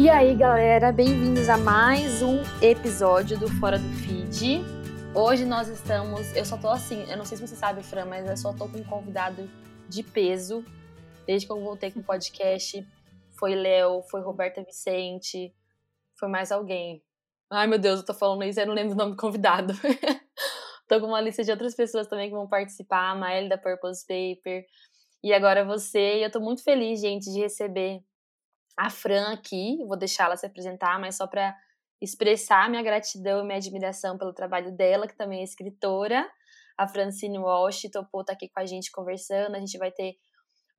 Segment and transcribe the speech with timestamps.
[0.00, 4.62] E aí, galera, bem-vindos a mais um episódio do Fora do Feed.
[5.14, 6.34] Hoje nós estamos.
[6.34, 8.66] Eu só tô assim, eu não sei se você sabe, Fran, mas eu só tô
[8.66, 9.46] com um convidado
[9.90, 10.64] de peso.
[11.26, 12.82] Desde que eu voltei com o podcast,
[13.38, 15.54] foi Léo, foi Roberta Vicente,
[16.18, 17.04] foi mais alguém.
[17.50, 19.74] Ai, meu Deus, eu tô falando isso, eu não lembro o nome do convidado.
[20.88, 24.64] tô com uma lista de outras pessoas também que vão participar, a da Purpose Paper,
[25.22, 26.20] e agora você.
[26.20, 28.02] E eu tô muito feliz, gente, de receber
[28.76, 29.78] a Fran aqui.
[29.86, 31.56] Vou deixar ela se apresentar, mas só para
[32.00, 36.28] expressar minha gratidão e minha admiração pelo trabalho dela, que também é escritora.
[36.78, 39.54] A Francine Walsh topou estar tá aqui com a gente conversando.
[39.54, 40.14] A gente vai ter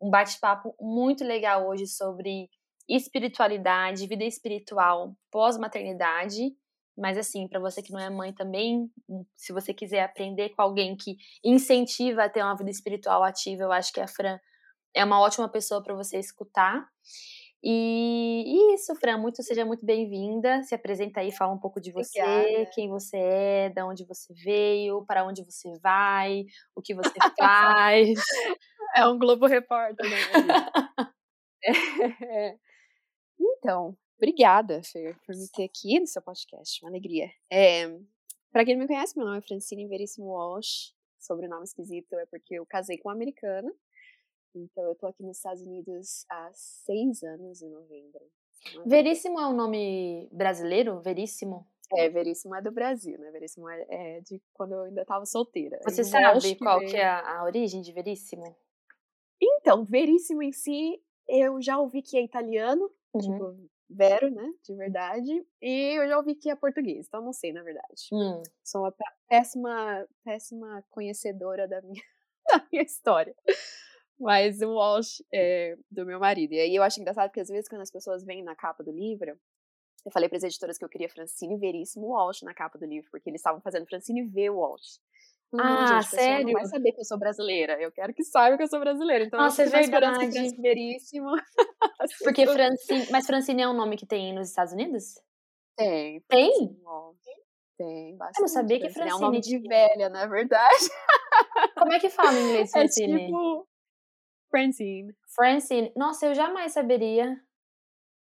[0.01, 2.49] um bate-papo muito legal hoje sobre
[2.89, 6.51] espiritualidade, vida espiritual pós-maternidade.
[6.97, 8.91] Mas assim, para você que não é mãe também,
[9.35, 13.71] se você quiser aprender com alguém que incentiva a ter uma vida espiritual ativa, eu
[13.71, 14.39] acho que a Fran
[14.93, 16.85] é uma ótima pessoa para você escutar.
[17.63, 20.63] E, isso, Fran, muito, seja muito bem-vinda.
[20.63, 22.71] Se apresenta aí, fala um pouco de você, Obrigada.
[22.73, 26.45] quem você é, de onde você veio, para onde você vai,
[26.75, 28.19] o que você faz.
[28.95, 30.17] é um Globo Repórter, né?
[32.23, 32.57] é.
[33.39, 36.83] Então, obrigada, Fer, por me ter aqui no seu podcast.
[36.83, 37.29] Uma alegria.
[37.51, 37.87] É,
[38.51, 40.93] para quem não me conhece, meu nome é Francine Veríssimo Walsh.
[41.19, 43.71] Sobrenome esquisito é porque eu casei com uma americana.
[44.55, 48.21] Então, eu tô aqui nos Estados Unidos há seis anos, em novembro.
[48.85, 50.99] Veríssimo é um nome brasileiro?
[51.01, 51.67] Veríssimo?
[51.93, 53.31] É, Veríssimo é do Brasil, né?
[53.31, 55.79] Veríssimo é, é de quando eu ainda estava solteira.
[55.83, 58.55] Você sabe qual que, é a, a, origem de Veríssimo?
[59.41, 63.21] Então, Veríssimo em si, eu já ouvi que é italiano, uhum.
[63.21, 64.53] tipo, Vero, né?
[64.63, 65.45] De verdade.
[65.61, 68.07] E eu já ouvi que é português, então não sei, na verdade.
[68.13, 68.41] Hum.
[68.63, 68.95] Sou uma
[69.27, 72.01] péssima, péssima conhecedora da minha,
[72.47, 73.35] da minha história
[74.21, 76.53] mas o Walsh é do meu marido.
[76.53, 78.91] E aí eu acho engraçado porque às vezes quando as pessoas vêm na capa do
[78.91, 79.37] livro,
[80.05, 83.09] eu falei para as editoras que eu queria Francine Veríssimo Walsh na capa do livro,
[83.11, 84.49] porque eles estavam fazendo Francine V.
[84.49, 84.99] Walsh.
[85.59, 86.45] ah, gente, sério?
[86.45, 87.81] Não vai saber que eu sou brasileira.
[87.81, 89.25] Eu quero que saiba que eu sou brasileira.
[89.25, 90.15] Então, Nossa, eu é verdade.
[90.15, 91.31] Francine Veríssimo.
[92.23, 93.07] Porque Francine...
[93.11, 95.19] Mas Francine é um nome que tem nos Estados Unidos?
[95.75, 96.21] Tem.
[96.27, 96.77] Tem?
[97.77, 98.37] Tem, bastante.
[98.37, 99.09] Eu não sabia que Francine...
[99.09, 100.89] É um nome de velha, na verdade.
[101.77, 103.13] Como é que fala em inglês, é Francine?
[103.13, 103.67] É tipo...
[104.51, 105.15] Francine.
[105.33, 105.91] Francine.
[105.95, 107.41] Nossa, eu jamais saberia.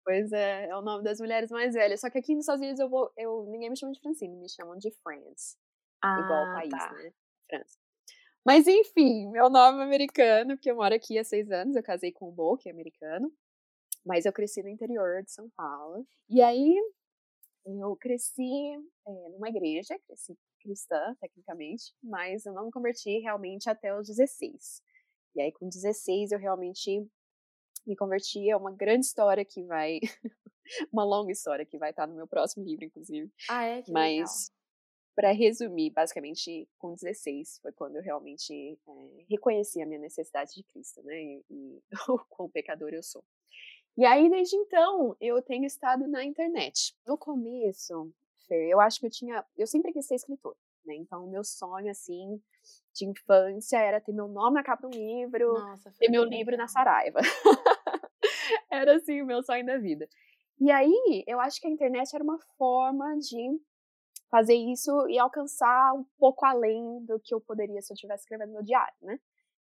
[0.06, 2.00] Pois é, é o nome das mulheres mais velhas.
[2.00, 3.12] Só que aqui nos Estados Unidos eu vou.
[3.18, 5.58] Eu, ninguém me chama de Francine, me chamam de France.
[6.02, 6.94] Ah, igual o país, tá.
[6.94, 7.12] né?
[7.50, 7.78] França.
[8.46, 11.76] Mas enfim, meu nome é americano, porque eu moro aqui há seis anos.
[11.76, 13.32] Eu casei com o Bo, que é americano.
[14.06, 16.08] Mas eu cresci no interior de São Paulo.
[16.30, 16.76] E aí
[17.66, 18.74] eu cresci
[19.08, 24.82] é, numa igreja, cresci cristã, tecnicamente, mas eu não me converti realmente até os 16.
[25.36, 27.06] E aí, com 16, eu realmente
[27.86, 28.50] me converti.
[28.50, 30.00] É uma grande história que vai.
[30.92, 33.32] uma longa história que vai estar no meu próximo livro, inclusive.
[33.50, 33.82] Ah, é?
[33.82, 34.52] Que Mas,
[35.16, 38.54] para resumir, basicamente, com 16 foi quando eu realmente
[38.88, 41.22] é, reconheci a minha necessidade de Cristo, né?
[41.22, 43.24] E, e o quão pecador eu sou.
[43.98, 46.96] E aí, desde então, eu tenho estado na internet.
[47.06, 48.14] No começo,
[48.48, 49.46] Fer, eu acho que eu tinha.
[49.58, 50.96] Eu sempre quis ser escritora, né?
[50.96, 52.42] Então, o meu sonho, assim,
[52.94, 56.68] de infância era ter meu nome na capa do livro, Nossa, ter meu livro na
[56.68, 57.20] Saraiva.
[58.72, 60.08] era assim o meu sonho da vida.
[60.60, 63.60] E aí, eu acho que a internet era uma forma de
[64.30, 68.54] fazer isso e alcançar um pouco além do que eu poderia se eu estivesse escrevendo
[68.54, 69.20] meu diário, né?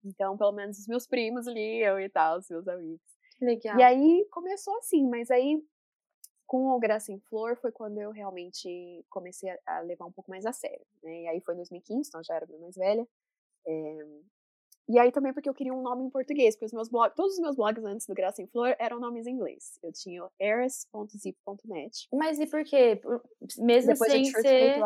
[0.04, 3.00] Então, pelo menos os meus primos liam e tal, os meus amigos.
[3.40, 3.78] Legal.
[3.78, 5.62] E aí começou assim, mas aí
[6.46, 10.46] com o Graça em Flor foi quando eu realmente comecei a levar um pouco mais
[10.46, 11.22] a sério, né?
[11.22, 13.06] E aí foi em 2015, então já era bem mais velha.
[13.66, 14.06] É...
[14.88, 17.32] E aí também porque eu queria um nome em português, porque os meus blogs, todos
[17.34, 19.78] os meus blogs antes do Graça em Flor eram nomes em inglês.
[19.82, 22.08] Eu tinha eras.zip.net.
[22.12, 23.00] Mas e por quê?
[23.58, 24.80] Mesmo Depois sem ser...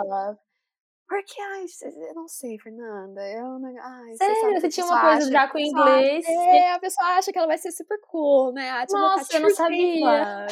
[1.06, 1.66] Porque, ai,
[2.08, 3.20] eu não sei, Fernanda.
[3.28, 4.36] Eu não, ai, Sério?
[4.36, 6.24] Você, você tinha uma coisa já com inglês?
[6.24, 8.70] É, a pessoa acha que ela vai ser super cool, né?
[8.70, 10.46] Ah, Nossa, eu não sabia.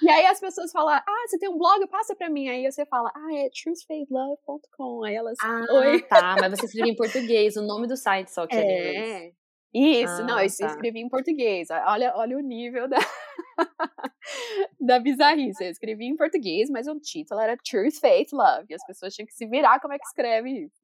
[0.00, 1.86] E aí as pessoas falam, ah, você tem um blog?
[1.88, 2.48] Passa pra mim.
[2.48, 5.04] Aí você fala, ah, é truthfaithlove.com.
[5.04, 6.02] Aí elas, ah, oi.
[6.02, 9.34] tá, mas você escreveu em português, o nome do site só que é, é inglês.
[9.74, 10.66] Isso, ah, não, eu tá.
[10.66, 11.68] escrevi em português.
[11.70, 12.96] Olha, olha o nível da,
[14.80, 15.62] da bizarrice.
[15.62, 18.66] Eu escrevi em português, mas o título era Truth, Faith, Love.
[18.70, 20.80] E as pessoas tinham que se virar como é que escreve isso.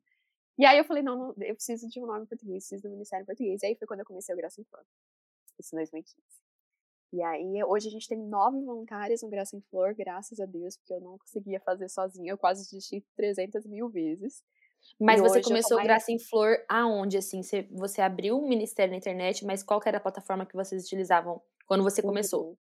[0.58, 2.90] E aí eu falei, não, não eu preciso de um nome em português, preciso do
[2.90, 3.62] Ministério em Português.
[3.62, 4.84] E aí foi quando eu comecei o Graça em Flor.
[5.58, 6.44] Isso em 2015.
[7.14, 10.76] E aí, hoje a gente tem nove voluntárias no Graça em Flor, graças a Deus,
[10.76, 14.43] porque eu não conseguia fazer sozinha, eu quase desisti 300 mil vezes.
[14.99, 15.87] Mas e você começou mais...
[15.87, 17.40] Graça em Flor aonde, assim?
[17.40, 21.40] Você, você abriu o ministério na internet, mas qual era a plataforma que vocês utilizavam
[21.69, 22.58] quando você começou?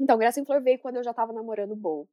[0.00, 2.08] Então, Graça em Flor veio quando eu já tava namorando o Bo.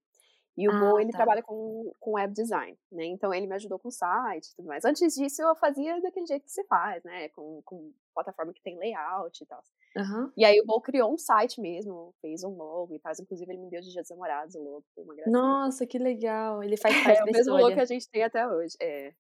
[0.58, 1.20] E o Ah, Bo, ele tá.
[1.20, 3.06] trabalha com, com web design, né?
[3.06, 4.84] Então, ele me ajudou com o site e tudo mais.
[4.84, 7.30] Antes disso, eu fazia daquele jeito que você faz, né?
[7.30, 9.64] Com, com plataforma que tem layout e tal.
[9.98, 10.32] Aham.
[10.36, 13.14] E aí, o Bo criou um site mesmo, fez um logo e tal.
[13.20, 15.38] Inclusive, ele me deu de Dia dos Namorados o logo, foi uma gracinha.
[15.38, 16.62] Nossa, que legal.
[16.62, 18.76] Ele faz parte É o mesmo logo que a gente tem até hoje.
[18.82, 19.14] É.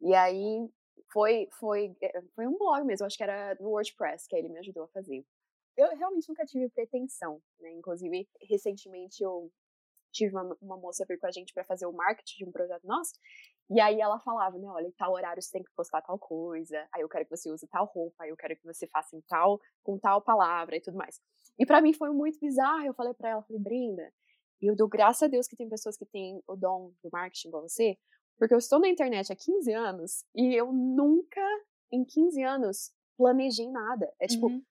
[0.00, 0.68] E aí
[1.12, 4.58] foi, foi, é, foi um blog mesmo, acho que era no WordPress que ele me
[4.58, 5.24] ajudou a fazer.
[5.76, 7.70] Eu realmente nunca tive pretensão, né?
[7.72, 9.50] Inclusive, recentemente eu
[10.12, 12.86] tive uma, uma moça vir com a gente para fazer o marketing de um projeto
[12.86, 13.12] nosso.
[13.70, 16.88] E aí ela falava, né, olha, em tal horário você tem que postar tal coisa,
[16.92, 19.20] aí eu quero que você use tal roupa, aí eu quero que você faça em
[19.22, 21.20] tal, com tal palavra e tudo mais.
[21.58, 24.10] E para mim foi muito bizarro, eu falei para ela, falei, Brenda,
[24.60, 27.48] e eu dou graças a Deus que tem pessoas que têm o dom do marketing
[27.48, 27.98] igual você,
[28.38, 31.40] porque eu estou na internet há 15 anos e eu nunca,
[31.92, 34.10] em 15 anos, planejei nada.
[34.20, 34.62] É tipo, Uhum.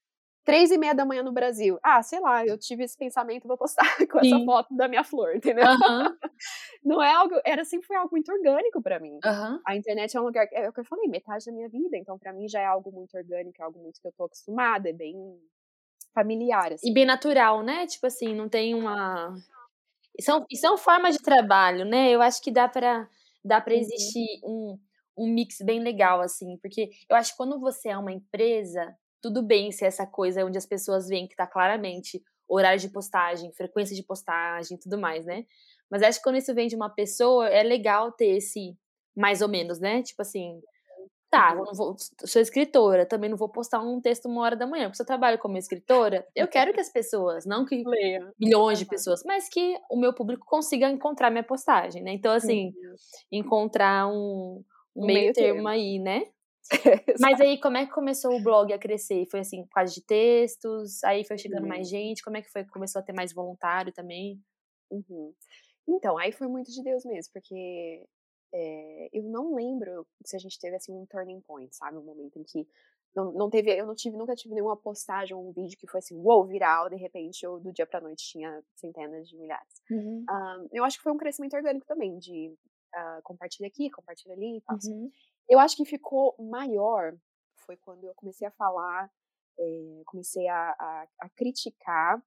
[0.48, 1.80] Três e meia da manhã no Brasil.
[1.84, 4.46] Ah, sei lá, eu tive esse pensamento, vou postar com essa Sim.
[4.46, 5.68] foto da minha flor, entendeu?
[6.84, 9.22] Não é algo, era sempre foi algo muito orgânico pra mim.
[9.66, 12.18] A internet é um lugar, é o que eu falei, metade da minha vida, então
[12.18, 14.94] pra mim já é algo muito orgânico, é algo muito que eu tô acostumada, é
[14.94, 15.16] bem
[16.14, 16.90] familiar, assim.
[16.90, 17.86] E bem natural, né?
[17.88, 19.38] Tipo assim, não tem uma.
[20.18, 22.10] E são, e são formas de trabalho, né?
[22.12, 23.10] Eu acho que dá pra,
[23.44, 23.80] dá pra Uhum.
[23.80, 24.80] existir um,
[25.18, 26.58] um mix bem legal, assim.
[26.58, 30.58] Porque eu acho que quando você é uma empresa, tudo bem ser essa coisa onde
[30.58, 35.26] as pessoas veem que tá claramente horário de postagem, frequência de postagem e tudo mais,
[35.26, 35.46] né?
[35.90, 38.78] Mas acho que quando isso vem de uma pessoa, é legal ter esse
[39.16, 40.04] mais ou menos, né?
[40.04, 40.62] Tipo assim,
[41.30, 44.68] tá, eu não vou, sou escritora, também não vou postar um texto uma hora da
[44.68, 48.34] manhã, porque se eu trabalho como escritora, eu quero que as pessoas, não que Leia.
[48.40, 52.12] milhões de pessoas, mas que o meu público consiga encontrar minha postagem, né?
[52.14, 52.96] Então, assim, Uhum.
[53.32, 54.64] encontrar um,
[54.96, 55.68] um meio meio termo termo.
[55.68, 56.24] aí, né?
[57.20, 59.26] Mas aí, como é que começou o blog a crescer?
[59.30, 61.04] Foi assim, causa de textos?
[61.04, 61.70] Aí foi chegando Uhum.
[61.70, 62.24] mais gente?
[62.24, 62.66] Como é que foi?
[62.66, 64.42] Começou a ter mais voluntário também?
[64.92, 65.34] Uhum.
[65.88, 68.06] Então, aí foi muito de Deus mesmo, porque
[68.54, 71.98] eh, eu não lembro se a gente teve assim um turning point, sabe?
[71.98, 72.68] Um momento em que
[73.16, 76.00] não, não teve, eu não tive, nunca tive nenhuma postagem ou um vídeo que foi
[76.00, 79.82] assim, uou, viral, de repente, ou do dia pra noite tinha centenas de milhares.
[80.30, 82.54] Ah, eu acho que foi um crescimento orgânico também, de
[82.94, 84.78] ah, compartilha aqui, compartilha ali e tal.
[84.84, 85.12] Uhum.
[85.50, 87.18] Eu acho que ficou maior
[87.66, 89.12] foi quando eu comecei a falar,
[89.60, 92.22] eh, comecei a, a, a criticar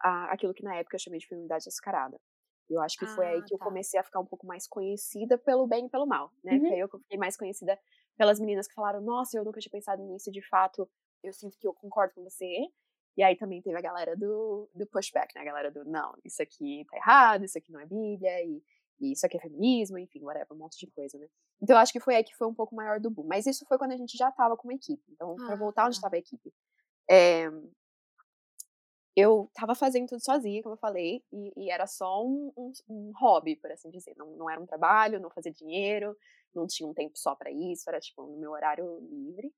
[0.00, 2.20] a- aquilo que na época eu chamei de feminilidade açucarada.
[2.68, 3.66] Eu acho que foi aí Ah, que eu tá.
[3.66, 6.58] comecei a ficar um pouco mais conhecida pelo bem e pelo mal, né?
[6.58, 6.60] Uhum.
[6.60, 7.78] Porque aí eu fiquei mais conhecida
[8.18, 10.88] pelas meninas que falaram, nossa, eu nunca tinha pensado nisso, de fato,
[11.22, 12.68] eu sinto que eu concordo com você.
[13.16, 15.40] E aí também teve a galera do, do pushback, né?
[15.42, 18.62] A galera do, não, isso aqui tá errado, isso aqui não é Bíblia, e,
[19.00, 21.26] e isso aqui é feminismo, enfim, whatever, um monte de coisa, né?
[21.62, 23.24] Então eu acho que foi aí que foi um pouco maior do boom.
[23.26, 25.02] Mas isso foi quando a gente já tava com uma equipe.
[25.10, 26.02] Então, pra Ah, voltar onde tá.
[26.02, 26.52] tava a equipe.
[27.10, 27.48] é,
[29.14, 33.12] eu tava fazendo tudo sozinha, como eu falei, e, e era só um, um- um
[33.18, 34.14] hobby, por assim dizer.
[34.16, 36.14] Não, não era um trabalho, não fazia dinheiro,
[36.54, 39.52] não tinha um tempo só pra isso, era tipo no meu horário livre.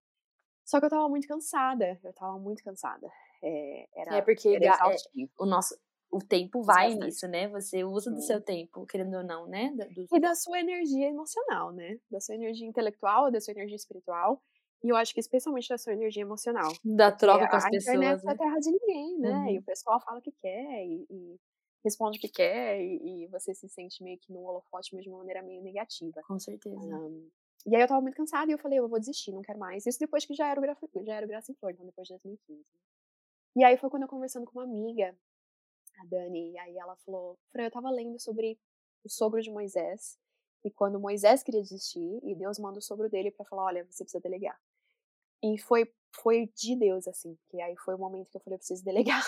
[0.65, 3.09] Só que eu tava muito cansada, eu tava muito cansada.
[3.43, 4.97] É, era, É porque era é,
[5.39, 5.77] o nosso
[6.11, 7.07] o tempo vai bastante.
[7.07, 7.49] nisso, né?
[7.49, 8.27] Você usa do Sim.
[8.27, 9.73] seu tempo, querendo ou não, né?
[9.77, 11.99] Da- do- E da sua energia emocional, né?
[12.11, 14.43] Da sua energia intelectual, da sua energia espiritual.
[14.83, 16.73] E eu acho que especialmente da sua energia emocional.
[16.85, 18.39] da troca com a, as a internet pessoas, é né?
[18.39, 19.29] terra de ninguém, né?
[19.31, 19.51] Uhum.
[19.51, 21.37] E o pessoal fala o que quer e, e
[21.85, 25.11] responde o que quer e, e você se sente meio que no holofote, mas de
[25.11, 26.23] uma maneira meio negativa.
[26.27, 26.77] Com certeza.
[26.77, 27.29] Ahn,
[27.67, 29.85] e aí eu tava muito cansada e eu falei, eu vou desistir, não quero mais.
[29.85, 32.07] Isso depois que já era o, Graça, já era o Graça em Flor, então depois
[32.07, 32.65] de 2015.
[33.57, 35.17] E aí foi quando eu conversando com uma amiga,
[36.01, 38.59] a Dani, e aí ela falou, Fran, eu tava lendo sobre
[39.05, 40.19] o sogro de Moisés,
[40.65, 44.05] e quando Moisés queria desistir, e Deus manda o sogro dele pra falar, olha, você
[44.05, 44.59] precisa delegar.
[45.43, 45.91] E foi,
[46.21, 49.23] foi de Deus, assim, porque aí foi o momento que eu falei, eu preciso delegar.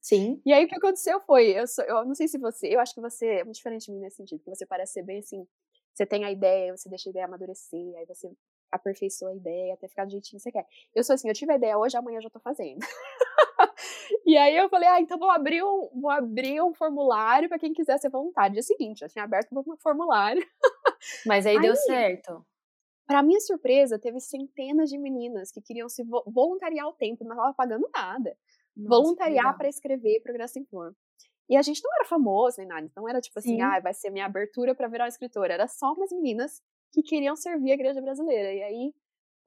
[0.00, 0.40] Sim.
[0.46, 2.94] E aí o que aconteceu foi, eu, sou, eu não sei se você, eu acho
[2.94, 5.46] que você é muito diferente de mim nesse sentido, que você parece ser bem assim,
[5.92, 8.30] você tem a ideia, você deixa a ideia amadurecer, aí você
[8.70, 10.66] aperfeiçoa a ideia até ficar do jeitinho que você quer.
[10.94, 12.78] Eu sou assim, eu tive a ideia hoje, amanhã eu já tô fazendo.
[14.26, 17.72] e aí eu falei, ah, então vou abrir um, vou abrir um formulário pra quem
[17.72, 18.52] quiser ser voluntário.
[18.54, 20.44] Dia seguinte, eu tinha aberto um formulário.
[21.26, 22.44] Mas aí, deu Aí- certo.
[23.06, 27.34] Pra minha surpresa, teve centenas de meninas que queriam se vo- voluntariar ao tempo, não
[27.36, 28.36] tava pagando nada
[28.76, 30.94] Nossa, voluntariar para escrever pro Graça em Flor.
[31.48, 33.62] E a gente não era famoso nem nada, então era tipo assim, Sim.
[33.62, 35.54] ah, vai ser minha abertura para virar escritora.
[35.54, 36.60] Era só umas meninas
[36.92, 38.52] que queriam servir a igreja brasileira.
[38.52, 38.94] E aí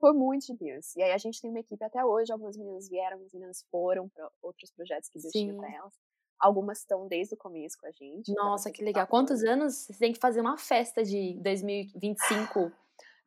[0.02, 0.96] foi muito de Deus.
[0.96, 4.10] E aí a gente tem uma equipe até hoje, algumas meninas vieram, algumas meninas foram
[4.10, 5.58] para outros projetos que Sim.
[5.58, 5.94] para elas.
[6.40, 8.34] Algumas estão desde o começo com a gente.
[8.34, 9.06] pra Nossa, que legal.
[9.06, 9.10] tá.
[9.10, 9.76] Quantos anos?
[9.76, 12.72] Você tem que fazer uma festa de 2025,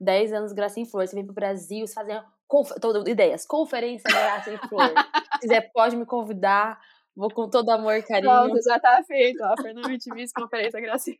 [0.00, 1.06] 10 anos Graça em Flor.
[1.06, 1.94] Você vem pro Brasil, você
[2.48, 2.72] conf...
[2.80, 4.92] todo, ideias, conferência Graça em Flor.
[5.34, 6.80] Se quiser, pode me convidar
[7.16, 8.32] Vou com todo amor e carinho.
[8.32, 9.40] Pronto, já tá feito.
[9.42, 11.18] Ó, Fernanda Vice Conferência Graciela.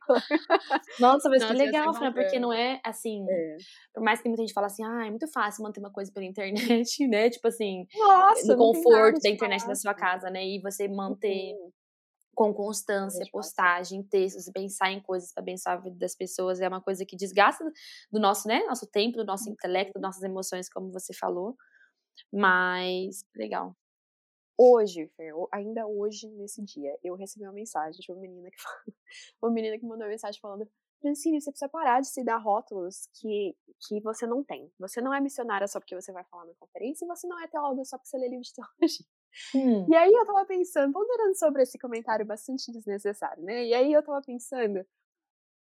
[0.99, 3.25] Nossa, mas Nossa, que legal, Fran, porque não é assim.
[3.29, 3.57] É.
[3.93, 6.25] Por mais que muita gente fale assim, ah, é muito fácil manter uma coisa pela
[6.25, 6.55] internet,
[7.07, 7.29] né?
[7.29, 9.69] Tipo assim, Nossa, no conforto da internet fácil.
[9.69, 10.45] da sua casa, né?
[10.45, 11.53] E você manter.
[11.53, 11.71] Uhum
[12.35, 16.81] com constância, postagem, textos, pensar em coisas para abençoar a vida das pessoas é uma
[16.81, 17.63] coisa que desgasta
[18.11, 21.55] do nosso, né, nosso tempo, do nosso intelecto, das nossas emoções, como você falou.
[22.31, 23.73] Mas legal.
[24.57, 28.57] Hoje, Fer, ainda hoje, nesse dia, eu recebi uma mensagem de uma menina que
[29.41, 30.69] uma menina que mandou uma mensagem falando
[31.01, 33.55] Francine, você precisa parar de se dar rótulos que,
[33.87, 34.71] que você não tem.
[34.79, 37.47] Você não é missionária só porque você vai falar na conferência e você não é
[37.47, 39.05] teóloga só porque você lê livro de teologia.
[39.53, 39.85] Hum.
[39.91, 43.65] E aí eu tava pensando, ponderando sobre esse comentário bastante desnecessário, né?
[43.65, 44.85] E aí eu tava pensando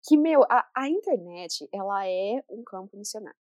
[0.07, 3.37] que, meu, a, a internet, ela é um campo missionário.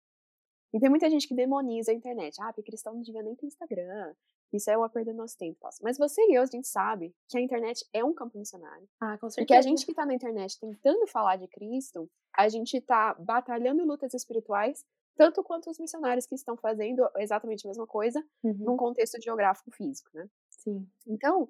[0.72, 2.40] E tem muita gente que demoniza a internet.
[2.40, 4.14] Ah, porque cristão não devia nem ter Instagram.
[4.52, 5.58] Isso é uma perda do nosso tempo.
[5.82, 8.88] Mas você e eu, a gente sabe que a internet é um campo missionário.
[9.00, 9.36] Ah, com certeza.
[9.36, 13.84] Porque a gente que tá na internet tentando falar de Cristo, a gente tá batalhando
[13.84, 14.84] lutas espirituais
[15.16, 18.52] tanto quanto os missionários que estão fazendo exatamente a mesma coisa uhum.
[18.52, 20.28] num contexto geográfico físico, né?
[20.50, 20.86] Sim.
[21.06, 21.48] Então,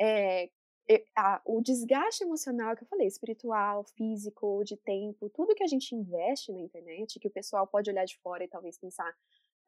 [0.00, 0.48] é,
[1.16, 5.94] a, o desgaste emocional que eu falei, espiritual, físico, de tempo, tudo que a gente
[5.94, 9.12] investe na internet, que o pessoal pode olhar de fora e talvez pensar,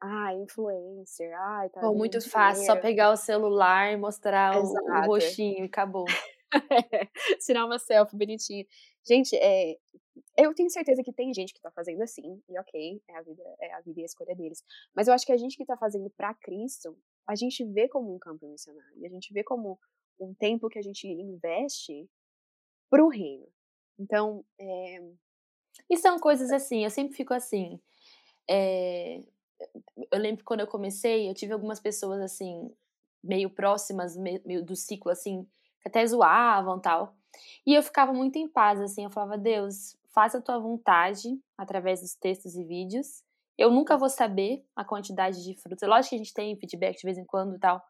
[0.01, 1.87] ah, influencer, ah, tá.
[1.87, 6.05] Ou muito fácil, só pegar o celular e mostrar o, o, rostinho e acabou.
[7.45, 8.65] Tirar uma selfie bonitinha.
[9.07, 9.77] Gente, é,
[10.37, 13.43] eu tenho certeza que tem gente que tá fazendo assim, e ok, é a vida,
[13.59, 14.63] é a vida e a escolha deles.
[14.95, 18.13] Mas eu acho que a gente que tá fazendo para Cristo, a gente vê como
[18.13, 19.79] um campo missionário, a gente vê como
[20.19, 22.09] um tempo que a gente investe
[22.89, 23.47] pro reino.
[23.99, 24.99] Então, é...
[25.89, 27.79] E são coisas assim, eu sempre fico assim.
[28.49, 29.21] É...
[30.11, 32.69] Eu lembro que quando eu comecei, eu tive algumas pessoas assim,
[33.23, 35.47] meio próximas meio do ciclo, assim,
[35.81, 37.15] que até zoavam tal.
[37.65, 42.01] E eu ficava muito em paz, assim, eu falava, Deus, faça a tua vontade através
[42.01, 43.23] dos textos e vídeos.
[43.57, 45.87] Eu nunca vou saber a quantidade de frutos.
[45.87, 47.81] Lógico que a gente tem feedback de vez em quando e tal,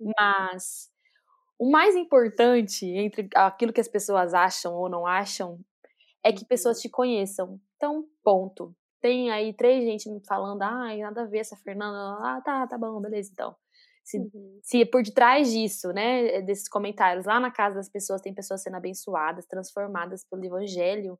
[0.00, 0.10] uhum.
[0.18, 0.90] mas
[1.58, 5.60] o mais importante entre aquilo que as pessoas acham ou não acham
[6.22, 6.82] é que pessoas uhum.
[6.82, 7.60] te conheçam.
[7.76, 8.74] Então, ponto.
[9.02, 11.98] Tem aí três gente me falando, ai, nada a ver essa Fernanda.
[12.20, 13.54] Ah, tá, tá bom, beleza, então.
[14.04, 14.60] Se, uhum.
[14.62, 18.76] se por detrás disso, né, desses comentários, lá na casa das pessoas tem pessoas sendo
[18.76, 21.18] abençoadas, transformadas pelo evangelho,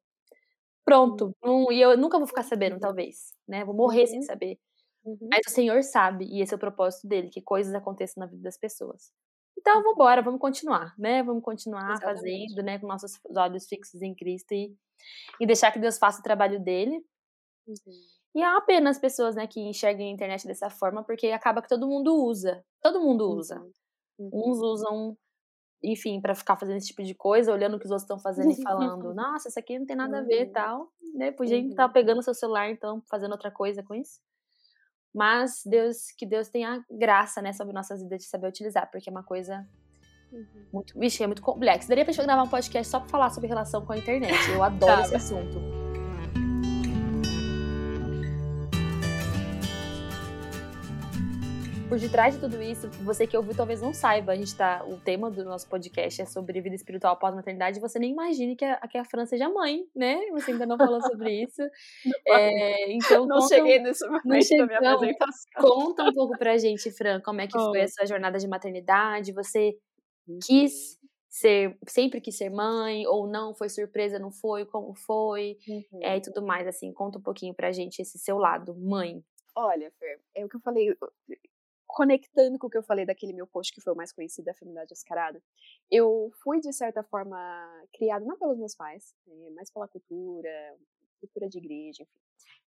[0.85, 1.35] pronto.
[1.45, 1.71] Uhum.
[1.73, 2.81] e eu nunca vou ficar sabendo, uhum.
[2.81, 3.65] talvez, né?
[3.65, 4.25] Vou morrer sem uhum.
[4.25, 4.59] saber.
[5.05, 5.29] Uhum.
[5.31, 8.43] Mas o Senhor sabe, e esse é o propósito dele, que coisas aconteçam na vida
[8.43, 9.11] das pessoas.
[9.59, 11.23] Então, vamos embora, vamos continuar, né?
[11.23, 12.49] Vamos continuar Exatamente.
[12.49, 12.79] fazendo, né?
[12.79, 14.73] Com nossos olhos fixos em Cristo e,
[15.41, 17.01] e deixar que Deus faça o trabalho dele.
[17.67, 17.93] Uhum.
[18.35, 21.87] E há apenas pessoas, né, que enxerguem a internet dessa forma, porque acaba que todo
[21.87, 22.65] mundo usa.
[22.81, 23.61] Todo mundo usa.
[24.19, 24.31] Uhum.
[24.33, 25.17] Uns usam,
[25.83, 28.51] enfim, para ficar fazendo esse tipo de coisa, olhando o que os outros estão fazendo
[28.51, 30.53] e falando, nossa, isso aqui não tem nada a ver uhum.
[30.53, 30.93] tal.
[31.15, 31.31] Né?
[31.31, 31.69] Podia uhum.
[31.69, 34.19] estar pegando seu celular, então, fazendo outra coisa com isso.
[35.15, 39.13] Mas Deus, que Deus tenha graça, né, sobre nossas vidas de saber utilizar, porque é
[39.13, 39.67] uma coisa
[40.33, 40.67] Uhum.
[40.73, 41.89] Muito, vixe, é muito complexo.
[41.89, 44.51] Daria pra gente gravar um podcast só pra falar sobre relação com a internet.
[44.51, 45.03] Eu adoro tá.
[45.03, 45.82] esse assunto.
[51.93, 54.97] Por detrás de tudo isso, você que ouviu talvez não saiba, a gente tá, o
[54.97, 58.97] tema do nosso podcast é sobre vida espiritual pós-maternidade, você nem imagine que a, que
[58.97, 60.19] a Fran seja mãe, né?
[60.31, 61.61] Você ainda não falou sobre isso.
[62.29, 65.51] é, então, não conta, cheguei nesse momento não da minha apresentação.
[65.61, 67.69] Conta um pouco pra gente, Fran, como é que oh.
[67.69, 69.77] foi essa jornada de maternidade, você
[70.27, 70.39] uhum.
[70.43, 76.01] quis ser, sempre quis ser mãe, ou não, foi surpresa, não foi, como foi, uhum.
[76.01, 79.23] é, e tudo mais, assim, conta um pouquinho pra gente esse seu lado, mãe.
[79.55, 80.97] Olha, Fer, é o que eu falei,
[81.93, 84.55] conectando com o que eu falei daquele meu post que foi o mais conhecido da
[84.55, 85.43] Feminidade Mascarada,
[85.91, 87.37] eu fui, de certa forma,
[87.93, 90.51] criada não pelos meus pais, é, mas pela cultura,
[91.21, 92.21] cultura de igreja, enfim,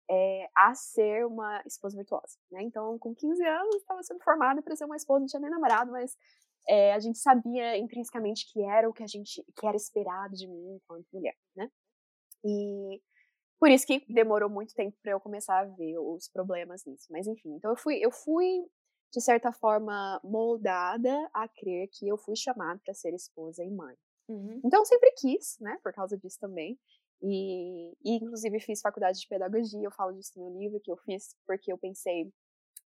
[0.09, 2.61] é, a ser uma esposa virtuosa, né?
[2.61, 5.91] Então, com 15 anos, estava sendo formada para ser uma esposa, não tinha nem namorado,
[5.91, 6.15] mas
[6.67, 10.47] é, a gente sabia intrinsecamente que era o que a gente, que era esperado de
[10.47, 11.69] mim enquanto mulher, né?
[12.43, 13.01] E
[13.59, 17.07] por isso que demorou muito tempo para eu começar a ver os problemas nisso.
[17.09, 18.63] Mas enfim, então eu fui, eu fui
[19.13, 23.95] de certa forma, moldada a crer que eu fui chamada para ser esposa e mãe.
[24.27, 24.59] Uhum.
[24.63, 26.77] Então, sempre quis, né, por causa disso também.
[27.21, 30.97] E, e, inclusive, fiz faculdade de pedagogia, eu falo disso no meu livro, que eu
[30.97, 32.31] fiz porque eu pensei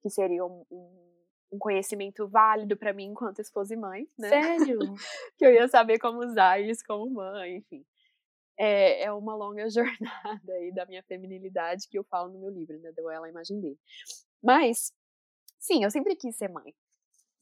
[0.01, 1.17] que seria um, um,
[1.53, 4.29] um conhecimento válido para mim enquanto esposa e mãe, né?
[4.29, 4.79] Sério?
[5.37, 7.85] que eu ia saber como usar isso como mãe, enfim.
[8.59, 12.77] É, é uma longa jornada aí da minha feminilidade que eu falo no meu livro,
[12.79, 12.91] né?
[12.91, 13.79] Deu ela a imagem dele.
[14.43, 14.91] Mas
[15.59, 16.73] Sim, eu sempre quis ser mãe.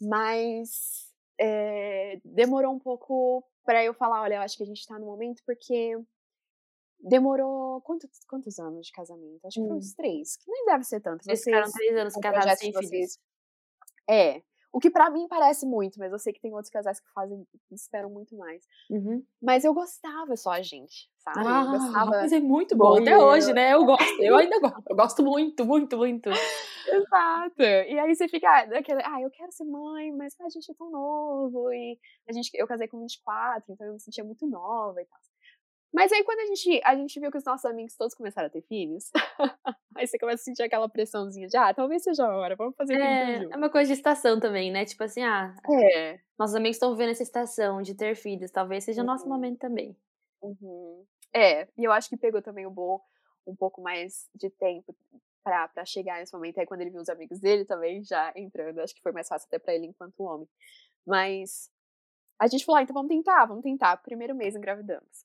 [0.01, 4.99] Mas é, demorou um pouco para eu falar, olha, eu acho que a gente tá
[4.99, 5.97] no momento, porque
[6.99, 9.45] demorou quantos, quantos anos de casamento?
[9.45, 9.75] Acho que hum.
[9.75, 11.23] uns três, que nem deve ser tanto.
[11.23, 13.19] Vocês, vocês ficaram três anos casados sem filhos.
[14.09, 14.41] É,
[14.75, 17.47] o que para mim parece muito, mas eu sei que tem outros casais que fazem,
[17.71, 18.61] esperam muito mais.
[18.89, 19.23] Uhum.
[19.41, 21.47] Mas eu gostava só a gente, sabe?
[21.47, 22.11] Ah, eu gostava.
[22.11, 22.99] Mas é muito bom.
[22.99, 23.73] Até hoje, né?
[23.73, 24.21] Eu gosto.
[24.21, 24.83] Eu ainda gosto.
[24.89, 26.29] Eu gosto muito, muito, muito.
[26.29, 27.61] Exato.
[27.61, 30.91] E aí você fica daquele, ah, eu quero ser mãe, mas a gente é tão
[30.91, 31.71] novo.
[31.71, 35.19] E a gente, eu casei com 24, então eu me sentia muito nova e tal.
[35.95, 38.49] Mas aí quando a gente, a gente viu que os nossos amigos todos começaram a
[38.49, 39.09] ter filhos,
[39.95, 42.95] aí você começa a sentir aquela pressãozinha de, ah, talvez seja a hora, vamos fazer
[42.99, 44.83] é, É uma coisa de estação também, né?
[44.83, 46.19] Tipo assim, ah, é.
[46.37, 49.11] nossos amigos estão vivendo essa estação de ter filhos, talvez seja o uhum.
[49.11, 49.95] nosso momento também.
[50.41, 51.05] Uhum.
[51.33, 53.01] É, e eu acho que pegou também o Bo
[53.47, 54.93] um pouco mais de tempo
[55.43, 56.59] pra chegar nesse momento.
[56.59, 59.47] Aí quando ele viu os amigos dele também já entrando, acho que foi mais fácil
[59.47, 60.49] até pra ele enquanto homem.
[61.05, 61.71] Mas
[62.37, 63.95] a gente falou, ah, então vamos tentar, vamos tentar.
[63.97, 65.24] Primeiro mês engravidamos.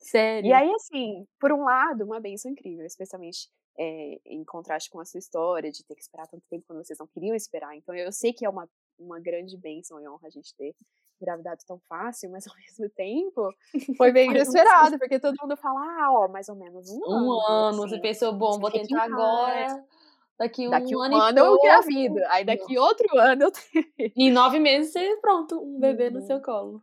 [0.00, 0.48] Sério?
[0.48, 5.04] E aí, assim, por um lado, uma benção incrível, especialmente é, em contraste com a
[5.04, 7.76] sua história de ter que esperar tanto tempo quando vocês não queriam esperar.
[7.76, 10.74] Então, eu sei que é uma, uma grande bênção e honra a gente ter
[11.20, 13.52] engravidado tão fácil, mas ao mesmo tempo
[13.96, 17.26] foi bem inesperado, porque todo mundo fala, ah, ó, mais ou menos um, um ano.
[17.26, 19.84] Um ano, assim, você pensou, bom, vou tentar agora.
[20.38, 22.18] Daqui um, daqui um ano, ano eu gravido.
[22.28, 24.12] Aí daqui outro ano eu tenho.
[24.16, 26.14] Em nove meses você, pronto, um bebê uhum.
[26.14, 26.82] no seu colo.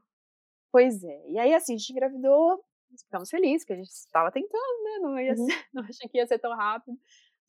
[0.71, 1.23] Pois é.
[1.27, 2.63] E aí, assim, a gente engravidou,
[3.03, 4.99] ficamos felizes, porque a gente estava tentando, né?
[5.01, 5.45] Não, ia uhum.
[5.45, 6.97] ser, não achei que ia ser tão rápido.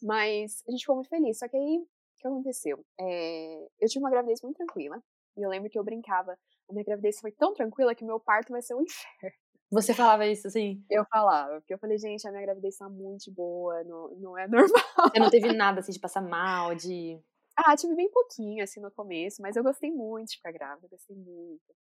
[0.02, 1.38] Mas a gente ficou muito feliz.
[1.38, 1.86] Só que aí, o
[2.18, 2.84] que aconteceu?
[3.00, 5.02] É, eu tive uma gravidez muito tranquila.
[5.36, 6.36] E eu lembro que eu brincava.
[6.68, 9.36] A minha gravidez foi tão tranquila que o meu parto vai ser um inferno.
[9.70, 10.82] Você falava isso, assim?
[10.90, 14.48] Eu falava, porque eu falei, gente, a minha gravidez tá muito boa, não, não é
[14.48, 15.10] normal.
[15.12, 17.20] Você não teve nada, assim, de passar mal, de...
[17.54, 21.14] Ah, tive bem pouquinho, assim, no começo, mas eu gostei muito de ficar grávida, gostei
[21.14, 21.74] muito.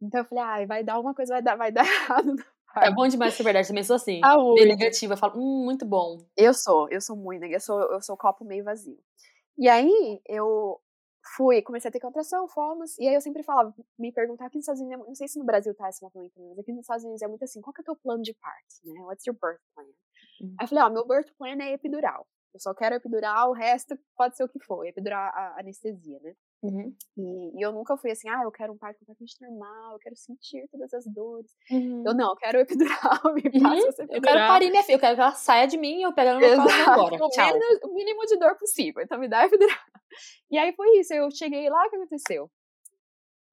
[0.00, 2.42] Então eu falei, ah, vai dar uma coisa, vai dar, vai dar errado
[2.82, 4.20] é bom demais ser verdade, também sou assim.
[4.24, 6.18] Ah, meio negativa, eu falo, hum, muito bom.
[6.36, 8.98] Eu sou, eu sou muito negativa, eu sou, eu sou copo meio vazio.
[9.58, 10.80] E aí, eu
[11.36, 14.64] fui, comecei a ter contração, fomos, e aí eu sempre falava, me perguntar aqui nos
[14.64, 17.22] Estados Unidos, não sei se no Brasil tá esse movimento, mas aqui nos Estados Unidos
[17.22, 19.00] é muito assim, qual que é o teu plano de parto, né?
[19.00, 19.84] What's your birth plan?
[19.84, 20.54] Uhum.
[20.58, 22.26] Aí eu falei, ó, meu birth plan é epidural.
[22.54, 26.34] Eu só quero epidural, o resto pode ser o que for, epidural a anestesia, né?
[26.66, 26.94] Uhum.
[27.16, 30.16] E, e, eu nunca fui assim, ah, eu quero um parto completamente normal, eu quero
[30.16, 31.50] sentir todas as dores.
[31.70, 32.02] Uhum.
[32.06, 34.10] Eu não, eu quero epidural, me passa essa epidural.
[34.10, 36.30] Eu quero parir minha filha, eu quero que ela saia de mim e eu pego
[36.30, 37.24] ela no colo agora.
[37.24, 37.46] O, Tchau.
[37.46, 39.76] Mínimo, o mínimo de dor possível, então me dá epidural.
[40.50, 42.50] E aí foi isso, eu cheguei lá, o que aconteceu?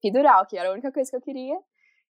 [0.01, 1.59] Epidural, que era a única coisa que eu queria.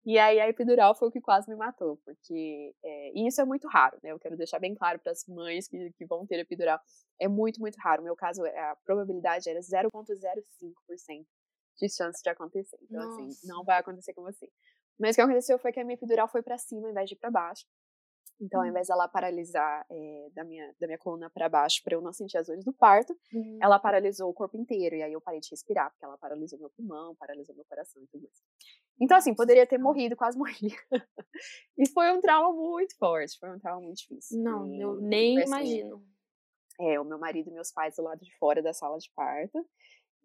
[0.05, 3.45] E aí a epidural foi o que quase me matou, porque é, e isso é
[3.45, 4.11] muito raro, né?
[4.11, 6.79] Eu quero deixar bem claro para as mães que, que vão ter epidural.
[7.19, 8.01] É muito, muito raro.
[8.01, 11.25] No meu caso, a probabilidade era 0,05%
[11.77, 12.77] de chance de acontecer.
[12.81, 13.21] Então, Nossa.
[13.21, 14.49] assim, não vai acontecer com você.
[14.99, 17.15] Mas o que aconteceu foi que a minha epidural foi para cima ao invés de
[17.15, 17.65] para baixo.
[18.41, 18.69] Então, ao hum.
[18.69, 22.37] invés dela paralisar é, da, minha, da minha coluna para baixo para eu não sentir
[22.37, 23.59] as dores do parto, uhum.
[23.61, 24.95] ela paralisou o corpo inteiro.
[24.95, 28.07] E aí eu parei de respirar, porque ela paralisou meu pulmão, paralisou meu coração e
[28.07, 28.41] tudo mais.
[28.99, 30.75] Então, assim, poderia ter morrido, quase morri.
[31.77, 34.41] e foi um trauma muito forte, foi um trauma muito difícil.
[34.41, 36.03] Não, e, eu nem assim, imagino.
[36.79, 39.63] É, o meu marido e meus pais do lado de fora da sala de parto.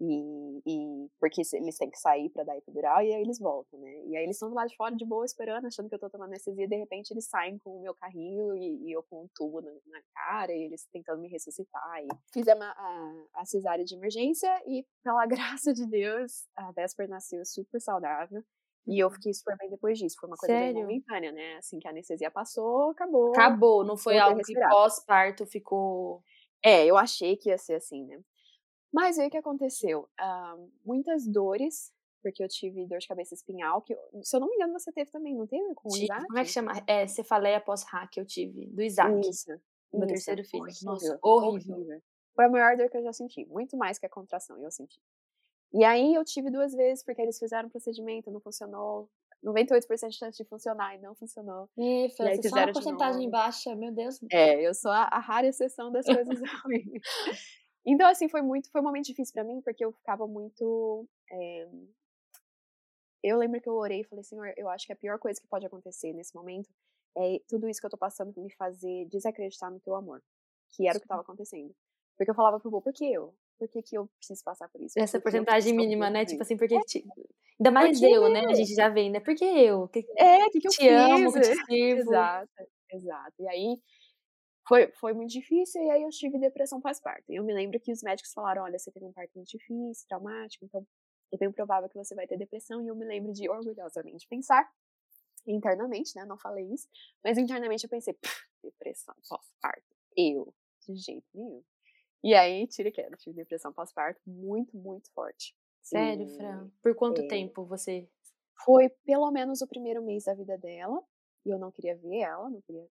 [0.00, 4.04] E, e porque eles têm que sair para dar epidural e aí eles voltam, né?
[4.06, 6.08] E aí eles estão do lado de fora de boa esperando, achando que eu tô
[6.08, 9.24] tomando anestesia, e de repente eles saem com o meu carrinho e, e eu com
[9.24, 12.04] um tubo na, na, cara, e eles tentando me ressuscitar.
[12.04, 15.26] E fizemos a, a, a cesárea de emergência e, pela
[15.66, 18.42] graça de Deus, a Vesper nasceu super saudável.
[18.86, 19.14] E eu uhum.
[19.14, 20.16] fiquei super bem depois disso.
[20.18, 20.74] Foi uma coisa Sério?
[20.74, 21.56] bem momentânea, né?
[21.56, 23.30] Assim que a anestesia passou, acabou.
[23.30, 26.22] Acabou, não foi algo que pós-parto ficou.
[26.64, 28.18] É, eu achei que ia ser assim, né?
[28.92, 30.08] Mas aí o que aconteceu?
[30.20, 34.56] Uh, muitas dores, porque eu tive dor de cabeça espinhal, que, se eu não me
[34.56, 36.26] engano, você teve também, não teve com o Isaac?
[36.26, 36.72] Como é que chama?
[36.86, 39.20] É, cefaleia pós-hack eu tive, do Isaac.
[39.20, 39.50] Isso.
[39.92, 40.64] Meu isso, terceiro filho.
[40.82, 41.76] Nossa, horrível.
[41.76, 42.02] horrível.
[42.34, 45.00] Foi a maior dor que eu já senti, muito mais que a contração, eu senti.
[45.72, 49.08] E aí eu tive duas vezes, porque eles fizeram o procedimento, não funcionou.
[49.44, 51.68] 98% de chance de funcionar e não funcionou.
[51.76, 54.18] E, e aí só uma porcentagem baixa, meu Deus.
[54.32, 57.02] É, eu sou a, a rara exceção das coisas ruins.
[57.86, 61.08] Então, assim, foi muito, foi um momento difícil para mim, porque eu ficava muito.
[61.30, 61.68] É...
[63.22, 65.48] Eu lembro que eu orei e falei, Senhor, eu acho que a pior coisa que
[65.48, 66.68] pode acontecer nesse momento
[67.16, 70.22] é tudo isso que eu tô passando me fazer desacreditar no teu amor.
[70.70, 71.74] Que era o que estava acontecendo.
[72.16, 73.34] Porque eu falava pro vô, por que eu?
[73.58, 74.98] Por que, que eu preciso passar por isso?
[74.98, 76.24] Essa porcentagem mínima, né?
[76.24, 76.80] Tipo assim, porque é.
[76.80, 77.04] te...
[77.58, 78.44] Ainda mais porque eu, né?
[78.46, 79.18] A gente já vem, né?
[79.18, 79.88] Por que eu?
[79.88, 80.06] Que...
[80.16, 80.92] É, o que, que eu te fiz?
[80.92, 82.00] amo, que te sirvo.
[82.02, 82.50] Exato,
[82.92, 83.34] exato.
[83.40, 83.82] E aí,
[84.68, 87.32] foi, foi muito difícil e aí eu tive depressão pós-parto.
[87.32, 90.06] E eu me lembro que os médicos falaram, olha, você teve um parto muito difícil,
[90.06, 90.86] traumático, então
[91.32, 92.82] é bem provável que você vai ter depressão.
[92.82, 94.70] E eu me lembro de orgulhosamente pensar
[95.46, 96.26] internamente, né?
[96.26, 96.86] Não falei isso,
[97.24, 98.14] mas internamente eu pensei,
[98.62, 99.96] depressão pós-parto.
[100.14, 100.52] Eu,
[100.86, 101.64] de jeito nenhum.
[102.22, 105.56] E aí, tira queda, tive depressão pós-parto muito, muito forte.
[105.80, 106.70] Sério, e, Fran?
[106.82, 108.06] Por quanto é, tempo você?
[108.64, 111.02] Foi pelo menos o primeiro mês da vida dela.
[111.46, 112.86] E eu não queria ver ela, não queria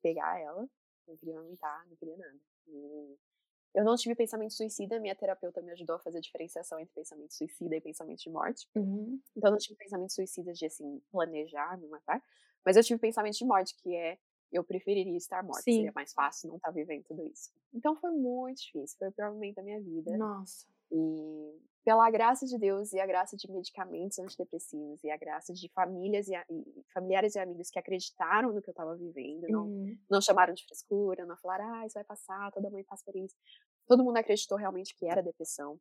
[0.00, 0.66] pegar ela,
[1.08, 2.38] não queria aumentar, não queria nada.
[2.66, 3.16] E
[3.74, 7.34] eu não tive pensamento suicida, minha terapeuta me ajudou a fazer a diferenciação entre pensamento
[7.34, 8.68] suicida e pensamento de morte.
[8.74, 9.20] Uhum.
[9.36, 12.22] Então eu não tive pensamento suicida de, assim, planejar, me matar.
[12.64, 14.18] Mas eu tive pensamento de morte, que é
[14.50, 15.76] eu preferiria estar morta, Sim.
[15.76, 17.50] seria mais fácil não estar tá vivendo tudo isso.
[17.72, 20.16] Então foi muito difícil, foi o pior momento da minha vida.
[20.16, 20.66] Nossa.
[20.90, 25.70] E pela graça de Deus e a graça de medicamentos antidepressivos e a graça de
[25.70, 29.96] famílias e, e familiares e amigos que acreditaram no que eu estava vivendo, não, uhum.
[30.10, 33.34] não chamaram de frescura, não falaram, ah, isso vai passar, toda mãe passa por isso.
[33.86, 35.80] Todo mundo acreditou realmente que era depressão.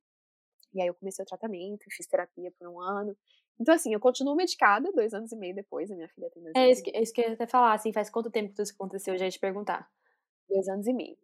[0.74, 3.14] E aí eu comecei o tratamento, fiz terapia por um ano.
[3.60, 6.56] Então, assim, eu continuo medicada dois anos e meio depois, a minha filha tem dois
[6.56, 6.82] é, anos.
[6.88, 9.16] É isso que eu ia até falar, assim, faz quanto tempo que isso aconteceu?
[9.16, 9.92] Eu já ia te perguntar.
[10.48, 11.18] Dois anos e meio.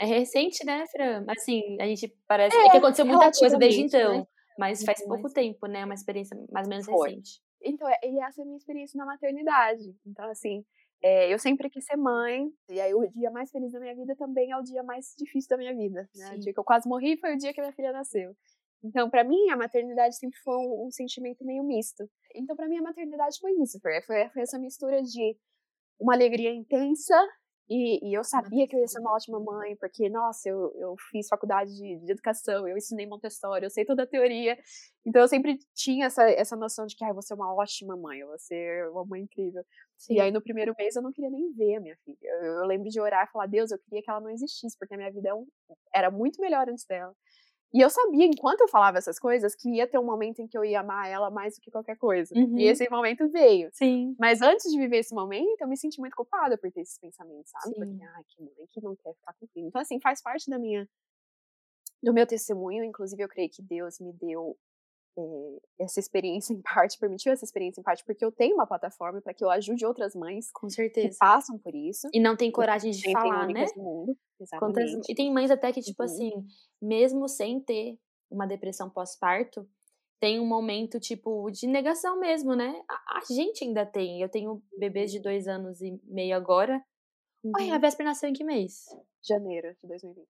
[0.00, 1.26] É recente, né, Fran?
[1.28, 4.20] Assim, a gente parece é, é que aconteceu muita coisa desde então.
[4.20, 4.26] Né?
[4.58, 5.32] Mas faz pouco mas...
[5.34, 5.84] tempo, né?
[5.84, 7.10] Uma experiência mais ou menos Foi.
[7.10, 7.42] recente.
[7.62, 9.94] Então, é, e essa é a minha experiência na maternidade.
[10.06, 10.64] Então, assim,
[11.02, 14.16] é, eu sempre quis ser mãe, e aí o dia mais feliz da minha vida
[14.16, 16.08] também é o dia mais difícil da minha vida.
[16.14, 16.34] Né?
[16.34, 18.34] O dia que eu quase morri foi o dia que minha filha nasceu.
[18.82, 22.08] Então, para mim, a maternidade sempre foi um, um sentimento meio misto.
[22.34, 25.36] Então, para mim, a maternidade foi isso, foi, foi essa mistura de
[26.00, 27.14] uma alegria intensa
[27.70, 30.96] e, e, eu sabia que eu ia ser uma ótima mãe, porque, nossa, eu, eu
[31.08, 34.58] fiz faculdade de, de, educação, eu ensinei Montessori, eu sei toda a teoria.
[35.06, 37.96] Então eu sempre tinha essa, essa noção de que, ah, eu vou ser uma ótima
[37.96, 39.64] mãe, eu vou ser uma mãe incrível.
[39.96, 40.14] Sim.
[40.14, 42.18] E aí no primeiro mês eu não queria nem ver a minha filha.
[42.22, 44.94] Eu, eu lembro de orar e falar, Deus, eu queria que ela não existisse, porque
[44.94, 45.32] a minha vida é
[45.94, 47.14] era muito melhor antes dela.
[47.72, 50.58] E eu sabia, enquanto eu falava essas coisas, que ia ter um momento em que
[50.58, 52.34] eu ia amar ela mais do que qualquer coisa.
[52.34, 52.58] Uhum.
[52.58, 53.70] E esse momento veio.
[53.72, 54.16] Sim.
[54.18, 57.50] Mas antes de viver esse momento, eu me senti muito culpada por ter esses pensamentos,
[57.50, 57.74] sabe?
[57.74, 57.80] Sim.
[57.80, 59.68] Porque, ai, que mãe que não quer ficar com filho.
[59.68, 60.88] Então, assim, faz parte da minha.
[62.02, 62.82] do meu testemunho.
[62.82, 64.56] Inclusive, eu creio que Deus me deu
[65.78, 69.34] essa experiência em parte, permitiu essa experiência em parte, porque eu tenho uma plataforma para
[69.34, 72.08] que eu ajude outras mães com certeza que passam por isso.
[72.12, 73.66] E não tem coragem de falar, né?
[73.76, 74.16] Mundo.
[74.58, 74.90] Quantas...
[75.08, 76.08] E tem mães até que, tipo uhum.
[76.08, 76.32] assim,
[76.80, 77.98] mesmo sem ter
[78.30, 79.68] uma depressão pós-parto,
[80.20, 82.82] tem um momento, tipo, de negação mesmo, né?
[82.88, 84.20] A, a, gente ainda tem.
[84.20, 86.82] Eu tenho bebês de dois anos e meio agora.
[87.42, 87.52] Uhum.
[87.56, 88.84] Ai, a Véspera nasceu em que mês?
[89.26, 90.26] Janeiro de 2020.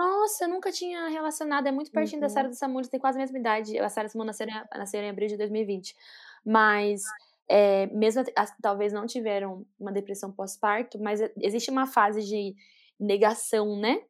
[0.00, 1.66] Nossa, eu nunca tinha relacionado.
[1.66, 2.26] É muito pertinho uhum.
[2.26, 3.78] da Sara do Samuel, tem quase a mesma idade.
[3.78, 5.94] A Sara e Samuel nasceram, nasceram em abril de 2020.
[6.42, 7.02] Mas,
[7.46, 12.54] é, mesmo as que talvez não tiveram uma depressão pós-parto, mas existe uma fase de
[12.98, 14.02] negação, né?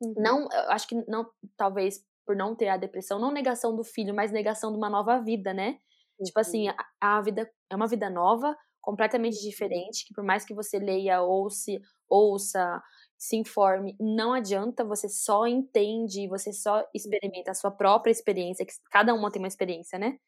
[0.00, 0.14] Uhum.
[0.16, 4.30] Não, acho que não, talvez por não ter a depressão, não negação do filho, mas
[4.30, 5.80] negação de uma nova vida, né?
[6.20, 6.24] Uhum.
[6.24, 6.74] Tipo assim, uhum.
[7.00, 9.50] a, a, vida é uma vida nova, completamente uhum.
[9.50, 11.72] diferente, que por mais que você leia, ouça,
[12.08, 12.80] ouça,
[13.22, 18.72] se informe, não adianta, você só entende, você só experimenta a sua própria experiência, que
[18.90, 20.18] cada uma tem uma experiência, né?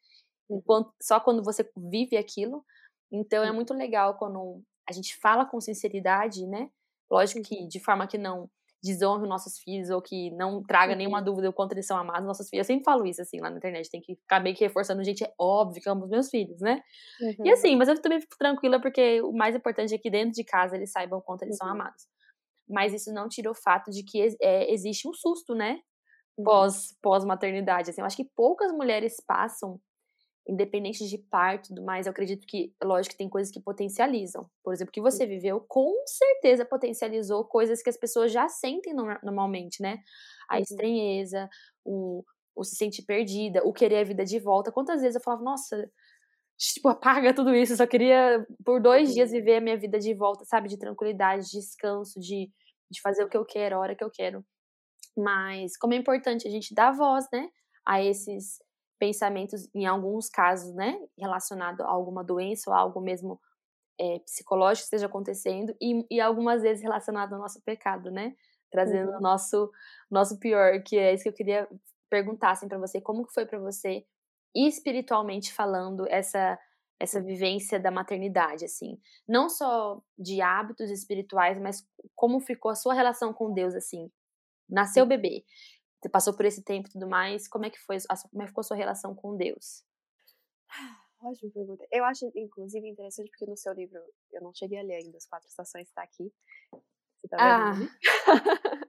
[0.49, 2.63] Enquanto, só quando você vive aquilo.
[3.11, 6.69] Então é muito legal quando a gente fala com sinceridade, né?
[7.11, 8.49] Lógico que de forma que não
[8.81, 10.97] desonre os nossos filhos ou que não traga uhum.
[10.97, 12.63] nenhuma dúvida o quanto eles são amados, nossos filhos.
[12.63, 13.89] Eu sempre falo isso, assim, lá na internet.
[13.89, 16.81] Tem que ficar meio que reforçando, gente, é óbvio que amo os meus filhos, né?
[17.19, 17.45] Uhum.
[17.45, 20.45] E assim, mas eu também fico tranquila porque o mais importante é que dentro de
[20.45, 21.67] casa eles saibam o quanto eles uhum.
[21.67, 22.14] são amados
[22.67, 25.79] mas isso não tira o fato de que é, existe um susto, né?
[26.37, 26.43] Uhum.
[26.43, 27.89] Pós, pós-maternidade.
[27.89, 29.79] Assim, eu acho que poucas mulheres passam,
[30.47, 32.05] independente de parto e tudo mais.
[32.05, 34.49] Eu acredito que, lógico, que tem coisas que potencializam.
[34.63, 38.93] Por exemplo, o que você viveu, com certeza potencializou coisas que as pessoas já sentem
[38.93, 39.99] normalmente, né?
[40.49, 40.61] A uhum.
[40.61, 41.49] estranheza,
[41.83, 42.23] o,
[42.55, 44.71] o se sentir perdida, o querer a vida de volta.
[44.71, 45.89] Quantas vezes eu falava, nossa,
[46.57, 47.73] tipo, apaga tudo isso.
[47.73, 49.37] Eu só queria, por dois dias, uhum.
[49.37, 50.69] viver a minha vida de volta, sabe?
[50.69, 52.49] De tranquilidade, de descanso, de,
[52.89, 54.43] de fazer o que eu quero, a hora que eu quero.
[55.17, 57.49] Mas como é importante a gente dar voz, né?
[57.85, 58.59] A esses
[58.99, 60.97] pensamentos, em alguns casos, né?
[61.17, 63.39] Relacionado a alguma doença ou algo mesmo
[63.99, 65.75] é, psicológico que esteja acontecendo.
[65.81, 68.35] E, e algumas vezes relacionado ao nosso pecado, né?
[68.71, 69.17] Trazendo uhum.
[69.17, 69.71] o nosso,
[70.09, 71.67] nosso pior, que é isso que eu queria
[72.09, 72.99] perguntar assim, para você.
[72.99, 74.05] Como que foi para você
[74.55, 76.57] espiritualmente falando essa
[76.97, 82.93] essa vivência da maternidade assim, não só de hábitos espirituais, mas como ficou a sua
[82.93, 84.09] relação com Deus assim.
[84.69, 85.43] Nasceu o bebê,
[86.01, 87.97] você passou por esse tempo e tudo mais, como é que foi,
[88.31, 89.83] como é que ficou a sua relação com Deus?
[91.19, 91.83] Ótima pergunta.
[91.91, 93.99] Eu acho, inclusive, interessante porque no seu livro,
[94.31, 96.31] eu não cheguei a ler ainda, as quatro estações está aqui.
[97.21, 97.91] Você tá vendo?
[98.27, 98.85] Ah.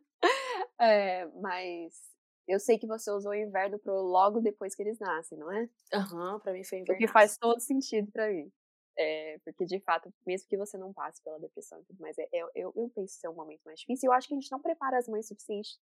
[0.85, 2.16] é, mas
[2.47, 5.69] Eu sei que você usou o inverno pro logo depois que eles nascem, não é?
[5.93, 6.95] Aham, uhum, pra mim foi inverno.
[6.95, 8.51] O que faz todo sentido para mim.
[8.99, 12.23] É, porque, de fato, mesmo que você não passe pela depressão e tudo mais, é,
[12.33, 14.09] é, eu, eu penso ser um momento mais difícil.
[14.09, 15.79] Eu acho que a gente não prepara as mães o suficiente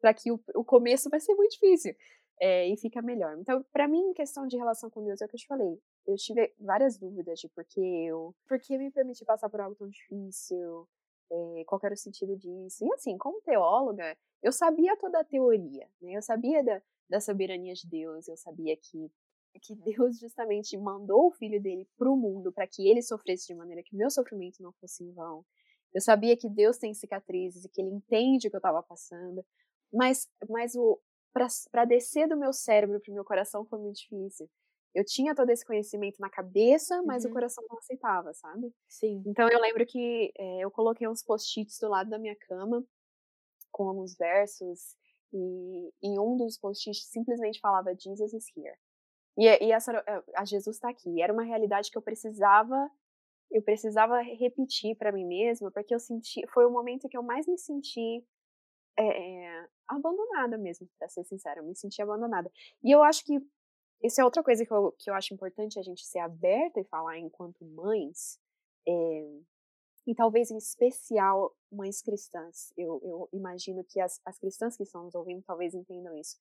[0.00, 1.94] para que o, o começo vai ser muito difícil.
[2.38, 3.38] É, e fica melhor.
[3.38, 5.80] Então, para mim, em questão de relação com Deus, é o que eu te falei.
[6.06, 9.74] Eu tive várias dúvidas de por que eu, por que me permitir passar por algo
[9.74, 10.86] tão difícil,
[11.30, 12.84] é, qual era o sentido disso.
[12.84, 16.12] E assim, como teóloga, eu sabia toda a teoria, né?
[16.12, 19.10] Eu sabia da, da soberania de Deus, eu sabia que
[19.62, 23.54] que Deus justamente mandou o filho dele para o mundo para que ele sofresse de
[23.54, 25.46] maneira que o meu sofrimento não fosse em vão.
[25.94, 29.44] Eu sabia que Deus tem cicatrizes e que ele entende o que eu estava passando,
[29.92, 31.00] mas mas o
[31.70, 34.48] para descer do meu cérebro para o meu coração foi muito difícil.
[34.96, 37.30] Eu tinha todo esse conhecimento na cabeça, mas uhum.
[37.30, 38.72] o coração não aceitava, sabe?
[38.88, 39.22] Sim.
[39.26, 42.82] Então eu lembro que é, eu coloquei uns post-its do lado da minha cama
[43.70, 44.96] com alguns versos
[45.34, 48.74] e em um dos post-its simplesmente falava Jesus is here.
[49.36, 51.20] E, e essa, eh, a Jesus está aqui.
[51.20, 52.90] Era uma realidade que eu precisava,
[53.50, 57.46] eu precisava repetir para mim mesma, porque eu senti, foi o momento que eu mais
[57.46, 58.26] me senti
[58.98, 62.50] é, abandonada mesmo, para ser sincera, eu me senti abandonada.
[62.82, 63.38] E eu acho que
[64.02, 66.84] isso é outra coisa que eu, que eu acho importante a gente ser aberta e
[66.84, 68.38] falar enquanto mães,
[68.86, 69.40] é,
[70.06, 72.72] e talvez em especial mães cristãs.
[72.76, 76.36] Eu, eu imagino que as, as cristãs que estão nos ouvindo talvez entendam isso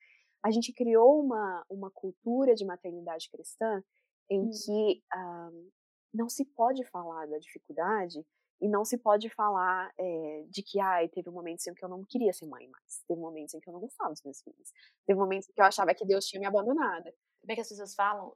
[0.45, 3.83] a gente criou uma, uma cultura de maternidade cristã
[4.29, 4.49] em hum.
[4.51, 5.69] que um,
[6.13, 8.23] não se pode falar da dificuldade
[8.61, 12.05] e não se pode falar é, de que ai, teve momentos em que eu não
[12.07, 14.71] queria ser mãe mais, teve momentos em que eu não gostava dos meus filhos,
[15.07, 17.11] teve momentos em que eu achava que Deus tinha me abandonado.
[17.45, 18.33] Como é que as pessoas falam?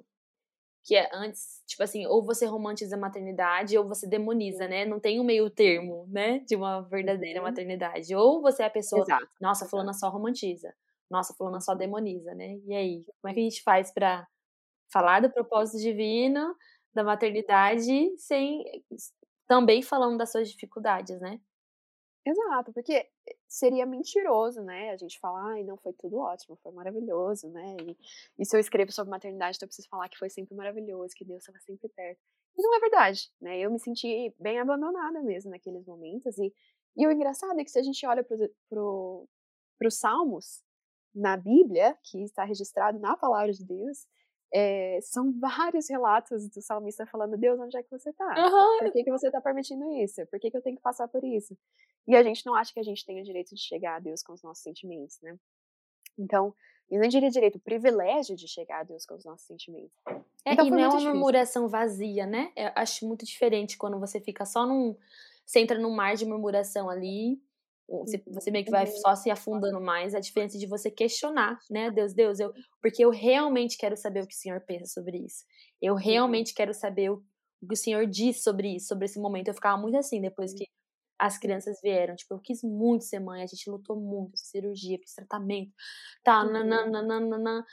[0.84, 4.86] Que é antes, tipo assim, ou você romantiza a maternidade ou você demoniza, né?
[4.86, 6.39] Não tem um meio termo, né?
[6.39, 7.45] De uma verdadeira uhum.
[7.45, 8.15] maternidade.
[8.15, 9.28] Ou você é a pessoa, Exato.
[9.41, 10.74] nossa, fulana só romantiza
[11.10, 12.60] nossa, fulana só demoniza, né?
[12.65, 14.28] E aí, como é que a gente faz para
[14.91, 16.56] falar do propósito divino,
[16.93, 18.63] da maternidade, sem
[19.48, 21.39] também falando das suas dificuldades, né?
[22.29, 23.09] Exato, porque
[23.47, 24.91] seria mentiroso, né?
[24.91, 27.75] A gente falar, ai, não, foi tudo ótimo, foi maravilhoso, né?
[27.81, 27.97] E,
[28.37, 31.25] e se eu escrevo sobre maternidade, então eu preciso falar que foi sempre maravilhoso, que
[31.25, 32.19] Deus estava sempre perto.
[32.55, 33.57] E não é verdade, né?
[33.57, 36.37] Eu me senti bem abandonada mesmo naqueles momentos.
[36.37, 36.53] E,
[36.95, 38.37] e o engraçado é que se a gente olha para
[38.69, 39.27] pro,
[39.83, 40.63] os Salmos,
[41.15, 44.05] na Bíblia, que está registrado na palavra de Deus,
[44.53, 48.25] é, são vários relatos do salmista falando: Deus, onde é que você está?
[48.25, 48.79] Uhum.
[48.79, 50.25] Por que, que você está permitindo isso?
[50.27, 51.57] Por que, que eu tenho que passar por isso?
[52.07, 54.23] E a gente não acha que a gente tem o direito de chegar a Deus
[54.23, 55.38] com os nossos sentimentos, né?
[56.17, 56.53] Então,
[56.89, 59.95] eu não diria direito, o privilégio de chegar a Deus com os nossos sentimentos.
[60.43, 61.09] É, então, e não é uma difícil.
[61.12, 62.51] murmuração vazia, né?
[62.55, 64.97] Eu acho muito diferente quando você fica só num.
[65.45, 67.41] Você entra num mar de murmuração ali,
[67.89, 71.89] você, você meio que vai só se afundando mais, a diferença de você questionar, né?
[71.89, 75.43] Deus, Deus, eu, porque eu realmente quero saber o que o Senhor pensa sobre isso.
[75.82, 75.99] Eu uhum.
[75.99, 77.23] realmente quero saber o,
[77.62, 79.47] o que o Senhor diz sobre isso, sobre esse momento.
[79.47, 80.65] Eu ficava muito assim depois que
[81.17, 82.15] as crianças vieram.
[82.15, 85.73] Tipo, eu quis muito ser mãe, a gente lutou muito, cirurgia, fiz tratamento,
[86.23, 86.52] tá, uhum.
[86.52, 87.65] nananana.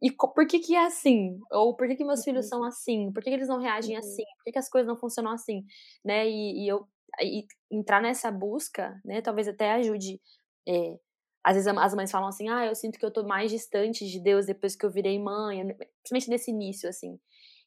[0.00, 1.40] E por que que é assim?
[1.50, 3.10] Ou por que que meus filhos são assim?
[3.12, 3.98] Por que, que eles não reagem uhum.
[3.98, 4.22] assim?
[4.36, 5.64] Por que, que as coisas não funcionam assim?
[6.04, 6.28] Né?
[6.28, 6.86] E, e eu
[7.20, 10.20] e entrar nessa busca, né, talvez até ajude.
[10.68, 10.98] É,
[11.44, 14.20] às vezes as mães falam assim, ah, eu sinto que eu tô mais distante de
[14.20, 15.64] Deus depois que eu virei mãe,
[16.02, 17.18] principalmente nesse início, assim.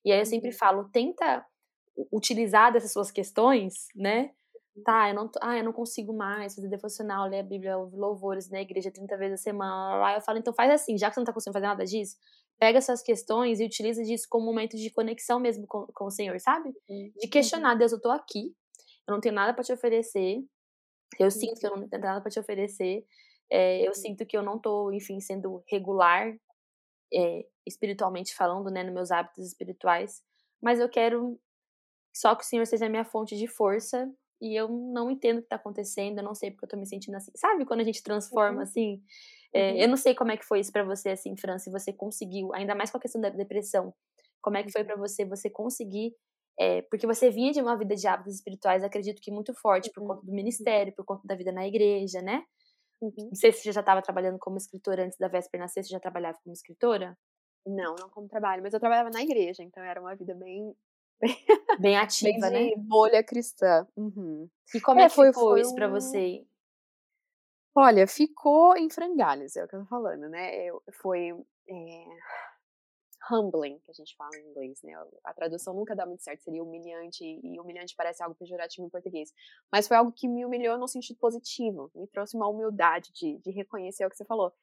[0.05, 0.55] E aí eu sempre uhum.
[0.55, 1.45] falo, tenta
[2.11, 4.31] utilizar dessas suas questões, né?
[4.75, 4.83] Uhum.
[4.83, 8.49] Tá, eu não, ah, eu não consigo mais fazer devocional, ler a Bíblia, ouvir louvores
[8.49, 9.95] na igreja 30 vezes a semana.
[9.95, 12.17] Lá eu falo, então faz assim, já que você não tá conseguindo fazer nada disso,
[12.59, 16.11] pega essas questões e utiliza disso como um momento de conexão mesmo com, com o
[16.11, 16.71] Senhor, sabe?
[16.87, 17.29] De uhum.
[17.31, 18.55] questionar, Deus, eu tô aqui,
[19.07, 20.43] eu não tenho nada para te oferecer,
[21.19, 21.31] eu uhum.
[21.31, 23.05] sinto que eu não tenho nada para te oferecer,
[23.49, 23.93] é, eu uhum.
[23.93, 26.33] sinto que eu não tô, enfim, sendo regular,
[27.13, 30.23] é, espiritualmente falando, né, nos meus hábitos espirituais,
[30.61, 31.39] mas eu quero
[32.13, 34.11] só que o Senhor seja a minha fonte de força
[34.41, 36.85] e eu não entendo o que está acontecendo, eu não sei porque eu tô me
[36.85, 37.31] sentindo assim.
[37.35, 38.63] Sabe quando a gente transforma uhum.
[38.63, 39.01] assim?
[39.53, 39.77] É, uhum.
[39.77, 42.53] Eu não sei como é que foi isso para você, assim, Fran, se você conseguiu,
[42.53, 43.93] ainda mais com a questão da depressão,
[44.41, 46.15] como é que foi para você, você conseguir
[46.61, 50.03] é, porque você vinha de uma vida de hábitos espirituais, acredito que muito forte, por
[50.03, 50.09] uhum.
[50.09, 52.43] conta do ministério, por conta da vida na igreja, né?
[53.01, 53.11] Uhum.
[53.17, 55.99] Não sei se você já estava trabalhando como escritora antes da véspera nascer, você já
[55.99, 57.17] trabalhava como escritora?
[57.65, 60.75] Não, não como trabalho, mas eu trabalhava na igreja, então era uma vida bem.
[61.79, 62.83] Bem ativa, bem né?
[62.85, 63.87] bolha cristã.
[63.97, 64.47] Uhum.
[64.75, 65.75] E como é, é que foi, ficou foi isso um...
[65.75, 66.45] pra você?
[67.73, 70.63] Olha, ficou em frangalhos, é o que eu tô falando, né?
[70.65, 71.29] Eu, foi.
[71.67, 72.05] É
[73.29, 74.93] humbling, que a gente fala em inglês, né?
[75.23, 79.33] A tradução nunca dá muito certo, seria humilhante, e humilhante parece algo pejorativo em português.
[79.71, 83.51] Mas foi algo que me humilhou no sentido positivo, me trouxe uma humildade de, de
[83.51, 84.53] reconhecer o que você falou.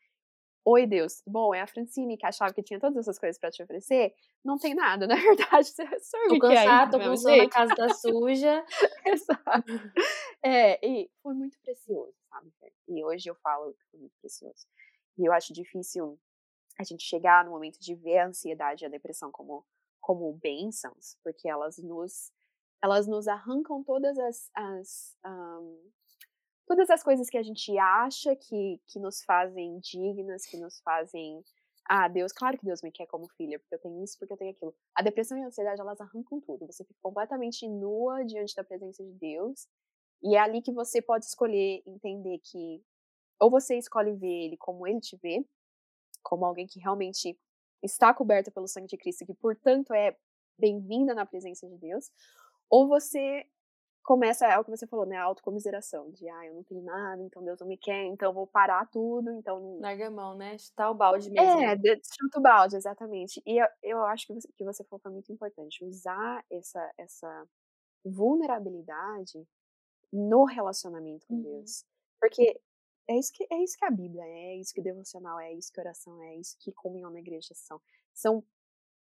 [0.65, 3.63] Oi, Deus, bom, é a Francine que achava que tinha todas essas coisas para te
[3.63, 4.13] oferecer.
[4.45, 7.95] Não tem nada, na verdade, você sorve tô cansada, tô com sono, a casa tá
[7.95, 8.65] suja.
[9.07, 9.73] Exato.
[10.43, 12.53] É, e foi muito precioso, sabe?
[12.87, 14.67] E hoje eu falo que foi muito precioso.
[15.17, 16.19] E eu acho difícil
[16.79, 19.67] a gente chegar no momento de ver a ansiedade e a depressão como,
[20.01, 22.33] como bênçãos, porque elas nos,
[22.83, 25.91] elas nos arrancam todas as, as um,
[26.69, 31.43] todas as coisas que a gente acha que, que nos fazem dignas, que nos fazem.
[31.91, 34.37] Ah, Deus, claro que Deus me quer como filha, porque eu tenho isso, porque eu
[34.37, 34.75] tenho aquilo.
[34.95, 36.67] A depressão e a ansiedade, elas arrancam tudo.
[36.67, 39.67] Você fica completamente nua diante da presença de Deus.
[40.23, 42.85] E é ali que você pode escolher entender que
[43.41, 45.45] ou você escolhe ver ele como ele te vê,
[46.23, 47.39] como alguém que realmente
[47.83, 50.17] está coberta pelo sangue de Cristo, que portanto é
[50.59, 52.11] bem-vinda na presença de Deus,
[52.69, 53.47] ou você
[54.09, 55.19] começa, é o que você falou, né?
[55.19, 56.11] A autocomiseração.
[56.13, 58.87] De, ah, eu não tenho nada, então Deus não me quer, então eu vou parar
[58.87, 59.79] tudo, então...
[59.81, 60.57] Larga a mão, né?
[60.57, 61.61] Chutar o balde mesmo.
[61.61, 63.43] É, chuta o balde, exatamente.
[63.45, 65.85] E eu, eu acho que você, que você falou foi muito importante.
[65.85, 67.47] Usar essa, essa
[68.03, 69.47] vulnerabilidade
[70.11, 71.43] no relacionamento com uhum.
[71.43, 71.85] Deus.
[72.19, 72.59] Porque
[73.09, 75.55] é isso, que, é isso que a Bíblia é, é isso que devocional é, é
[75.55, 77.81] isso que oração é, é isso que comunhão na igreja são.
[78.13, 78.45] São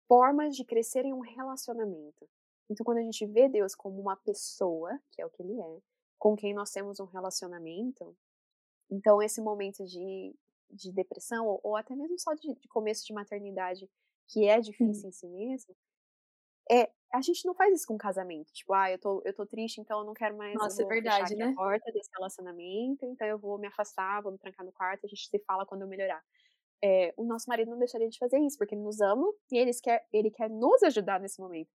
[0.06, 2.28] formas de crescer em um relacionamento.
[2.70, 5.82] Então, quando a gente vê Deus como uma pessoa, que é o que Ele é,
[6.18, 8.16] com quem nós temos um relacionamento,
[8.90, 10.34] então esse momento de,
[10.70, 13.90] de depressão, ou, ou até mesmo só de, de, começo de maternidade,
[14.28, 15.74] que é difícil em si mesmo,
[16.70, 18.52] é, a gente não faz isso com casamento.
[18.52, 20.54] Tipo, ah, eu tô, eu tô triste, então eu não quero mais.
[20.54, 21.46] Nossa, é verdade, né?
[21.46, 25.08] a porta desse relacionamento, então eu vou me afastar, vou me trancar no quarto, a
[25.08, 26.22] gente se fala quando eu melhorar.
[26.82, 29.72] É, o nosso marido não deixaria de fazer isso, porque ele nos ama e ele
[29.82, 31.70] quer, ele quer nos ajudar nesse momento.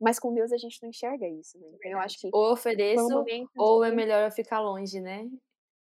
[0.00, 1.66] Mas com Deus a gente não enxerga isso, né?
[1.74, 2.30] Então eu acho que.
[2.32, 5.28] Ou ofereço, um ou é melhor eu ficar longe, né?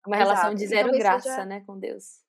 [0.05, 0.31] Uma Exato.
[0.31, 1.45] relação de zero graça, seja...
[1.45, 2.21] né, com Deus.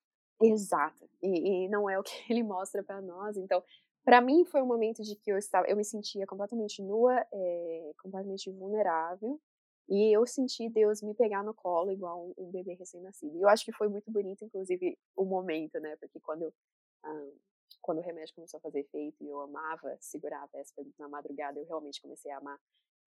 [0.42, 1.08] Exato.
[1.22, 3.36] E, e, não é o que ele mostra para nós.
[3.36, 3.62] Então,
[4.04, 7.92] para mim foi um momento de que eu estava, eu me sentia completamente nua, é,
[8.02, 9.40] completamente vulnerável.
[9.88, 13.36] E eu senti Deus me pegar no colo igual um, um bebê recém-nascido.
[13.36, 15.96] E eu acho que foi muito bonito, inclusive, o momento, né?
[15.96, 16.54] Porque quando
[17.04, 17.32] um,
[17.80, 21.58] quando o remédio começou a fazer efeito e eu amava segurar a véspera na madrugada,
[21.58, 22.58] eu realmente comecei a amar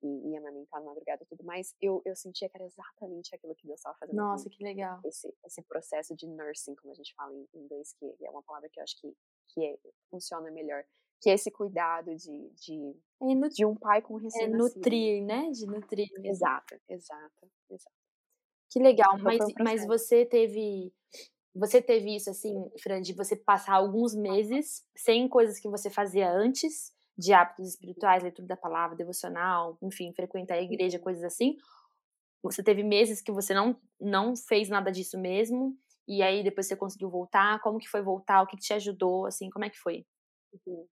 [0.01, 3.55] e, e amamentar na madrugada e tudo mais, eu, eu sentia que era exatamente aquilo
[3.55, 4.17] que Deus estava fazendo.
[4.17, 4.99] Nossa, que legal.
[5.05, 8.69] Esse, esse processo de nursing, como a gente fala em inglês, que é uma palavra
[8.69, 9.15] que eu acho que,
[9.53, 9.77] que é,
[10.09, 10.83] funciona melhor.
[11.21, 15.49] Que é esse cuidado de, de, é de um pai com recém É nutrir, né?
[15.51, 16.09] De nutrir.
[16.23, 17.95] Exato, exato, exato.
[18.69, 20.91] Que legal, então, mas, um mas você teve
[21.55, 26.31] você teve isso, assim, Fran, de você passar alguns meses sem coisas que você fazia
[26.31, 31.03] antes, de hábitos espirituais, leitura da palavra, devocional, enfim, frequentar a igreja, uhum.
[31.03, 31.55] coisas assim.
[32.41, 36.75] Você teve meses que você não, não fez nada disso mesmo, e aí depois você
[36.75, 37.61] conseguiu voltar.
[37.61, 38.41] Como que foi voltar?
[38.41, 39.25] O que, que te ajudou?
[39.25, 40.05] Assim, como é que foi?
[40.65, 40.87] Uhum.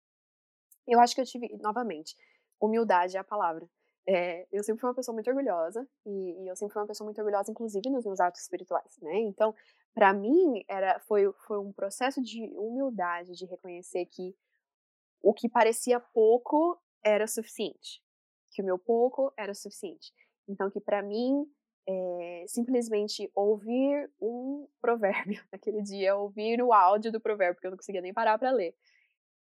[0.87, 2.15] Eu acho que eu tive, novamente,
[2.59, 3.67] humildade é a palavra.
[4.07, 7.05] É, eu sempre fui uma pessoa muito orgulhosa, e, e, eu sempre fui uma pessoa
[7.05, 9.19] muito orgulhosa, inclusive nos meus atos espirituais, né?
[9.19, 9.53] Então,
[9.93, 14.35] para mim era foi, foi um processo de humildade de reconhecer que
[15.21, 18.01] o que parecia pouco era suficiente
[18.51, 20.13] que o meu pouco era suficiente
[20.47, 21.45] então que para mim
[21.87, 27.77] é, simplesmente ouvir um provérbio naquele dia ouvir o áudio do provérbio porque eu não
[27.77, 28.75] conseguia nem parar para ler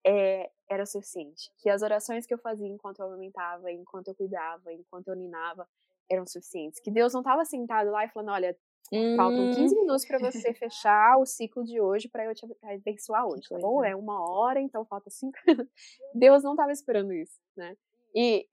[0.05, 4.73] é, era suficiente que as orações que eu fazia enquanto eu amamentava enquanto eu cuidava
[4.73, 5.67] enquanto eu ninava
[6.09, 8.57] eram suficientes que Deus não estava sentado lá e falando olha
[8.91, 9.15] Hum.
[9.15, 13.47] Faltam 15 minutos para você fechar o ciclo de hoje para eu te abençoar hoje,
[13.49, 13.83] tá bom?
[13.83, 15.37] É uma hora, então falta cinco.
[16.13, 17.75] Deus não estava esperando isso, né?
[18.13, 18.47] E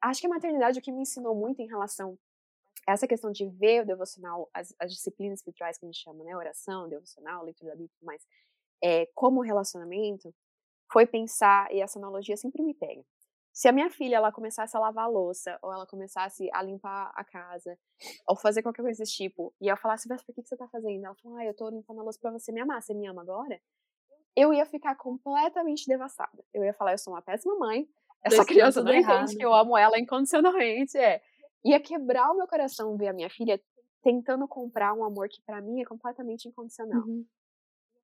[0.00, 2.16] acho que a maternidade o que me ensinou muito em relação
[2.86, 6.36] essa questão de ver o devocional, as, as disciplinas espirituais que a gente chama, né?
[6.36, 8.26] Oração, devocional, leitura da Bíblia, mas
[8.82, 10.34] é, como relacionamento,
[10.90, 13.04] foi pensar, e essa analogia sempre me pega,
[13.52, 17.12] se a minha filha ela começasse a lavar a louça, ou ela começasse a limpar
[17.14, 17.78] a casa,
[18.26, 20.68] ou fazer qualquer coisa desse tipo, e eu falasse, Vesta, por que, que você tá
[20.68, 21.04] fazendo?
[21.04, 23.22] Ela falou, ah, eu tô limpando a louça pra você me amar, você me ama
[23.22, 23.60] agora?
[24.36, 26.44] Eu ia ficar completamente devastada.
[26.54, 27.88] Eu ia falar, eu sou uma péssima mãe,
[28.22, 31.22] essa criança não entende que eu amo ela incondicionalmente, é.
[31.64, 33.60] Ia quebrar o meu coração ver a minha filha
[34.02, 37.02] tentando comprar um amor que para mim é completamente incondicional.
[37.02, 37.24] Uhum.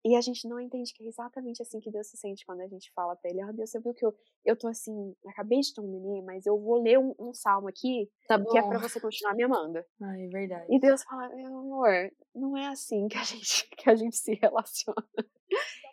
[0.05, 2.67] E a gente não entende que é exatamente assim que Deus se sente quando a
[2.67, 5.73] gente fala pra ele, ah, Deus, você viu que eu, eu tô assim, acabei de
[5.73, 8.79] ter um neném, mas eu vou ler um, um salmo aqui, tá que é pra
[8.79, 9.79] você continuar me amando.
[10.01, 10.65] Ah, é verdade.
[10.69, 14.33] E Deus fala, meu amor, não é assim que a gente, que a gente se
[14.35, 15.05] relaciona.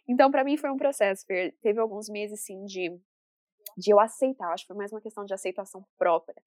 [0.09, 1.57] Então, para mim foi um processo, Fer.
[1.61, 2.97] Teve alguns meses, sim, de,
[3.77, 6.41] de eu aceitar, acho que foi mais uma questão de aceitação própria,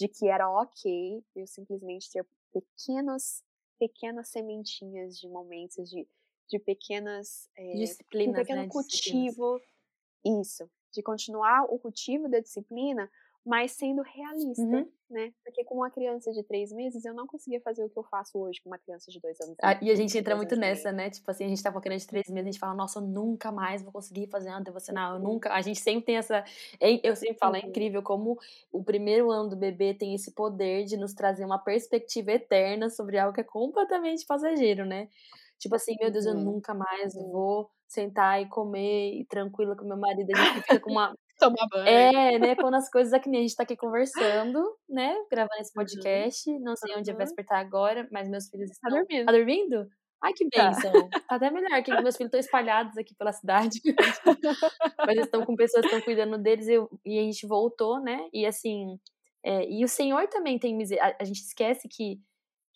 [0.00, 3.44] de que era ok eu simplesmente ter pequenas,
[3.78, 6.08] pequenas sementinhas de momentos de
[6.50, 8.68] de pequenas é, disciplinas, um pequeno né?
[8.68, 9.60] cultivo,
[10.24, 13.08] isso, de continuar o cultivo da disciplina,
[13.46, 14.92] mas sendo realista, uhum.
[15.10, 15.32] Né?
[15.44, 18.38] Porque com uma criança de três meses, eu não conseguia fazer o que eu faço
[18.38, 19.56] hoje com uma criança de dois anos.
[19.62, 21.10] Ah, e a gente entra muito nessa, né?
[21.10, 22.98] Tipo assim, a gente tá com uma criança de três meses, a gente fala, nossa,
[22.98, 25.52] eu nunca mais vou conseguir fazer uma devocional, eu nunca.
[25.52, 26.44] A gente sempre tem essa.
[26.80, 27.68] Eu sempre falo, é uhum.
[27.68, 28.38] incrível como
[28.72, 33.18] o primeiro ano do bebê tem esse poder de nos trazer uma perspectiva eterna sobre
[33.18, 35.08] algo que é completamente passageiro, né?
[35.58, 36.44] Tipo assim, meu Deus, eu uhum.
[36.44, 40.30] nunca mais vou sentar e comer e tranquila com meu marido.
[40.34, 41.14] A gente fica com uma.
[41.40, 41.88] Tomar banho.
[41.88, 42.54] É, né?
[42.54, 45.14] Quando as coisas aqui, a gente tá aqui conversando, né?
[45.30, 45.84] Gravando esse uhum.
[45.84, 46.50] podcast.
[46.50, 46.60] Uhum.
[46.60, 48.90] Não sei onde vai despertar agora, mas meus filhos tá estão.
[48.90, 49.26] Tá dormindo.
[49.26, 49.90] Tá dormindo?
[50.22, 50.70] Ai, que tá.
[50.70, 50.92] bênção.
[51.08, 51.22] Tá.
[51.28, 53.80] até melhor, que meus filhos estão espalhados aqui pela cidade.
[54.98, 58.28] mas eles estão com pessoas que estão cuidando deles e, e, a gente voltou, né?
[58.32, 58.98] E assim.
[59.42, 61.16] É, e o Senhor também tem misericórdia.
[61.18, 62.20] A, a gente esquece que,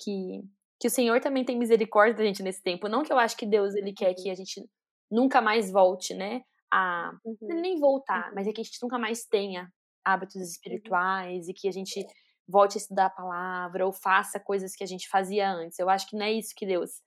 [0.00, 0.42] que
[0.80, 2.88] que o Senhor também tem misericórdia da gente nesse tempo.
[2.88, 4.62] Não que eu acho que Deus ele quer que a gente
[5.10, 6.42] nunca mais volte, né?
[6.76, 7.60] A uhum.
[7.60, 9.72] nem voltar, mas é que a gente nunca mais tenha
[10.04, 10.42] hábitos uhum.
[10.42, 12.04] espirituais e que a gente
[12.48, 15.78] volte a estudar a palavra ou faça coisas que a gente fazia antes.
[15.78, 17.00] Eu acho que não é isso que Deus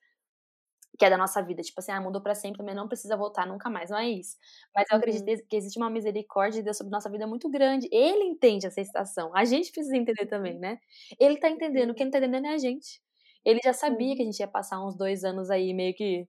[0.98, 1.62] quer da nossa vida.
[1.62, 3.90] Tipo assim, ah, mudou para sempre, mas não precisa voltar nunca mais.
[3.90, 4.36] Não é isso.
[4.76, 5.48] Mas eu acredito uhum.
[5.50, 7.88] que existe uma misericórdia de Deus sobre nossa vida muito grande.
[7.92, 9.32] Ele entende essa estação.
[9.36, 10.60] A gente precisa entender também, uhum.
[10.60, 10.80] né?
[11.20, 11.94] Ele tá entendendo.
[11.94, 13.02] Quem não tá entendendo é a gente.
[13.46, 16.28] Ele já sabia que a gente ia passar uns dois anos aí meio que.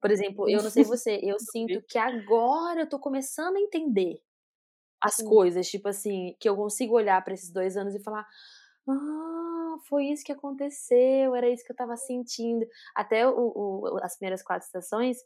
[0.00, 4.20] Por exemplo, eu não sei você, eu sinto que agora eu tô começando a entender
[5.00, 8.26] as coisas, tipo assim, que eu consigo olhar para esses dois anos e falar:
[8.88, 12.66] ah, foi isso que aconteceu, era isso que eu tava sentindo.
[12.94, 15.18] Até o, o, as primeiras quatro estações,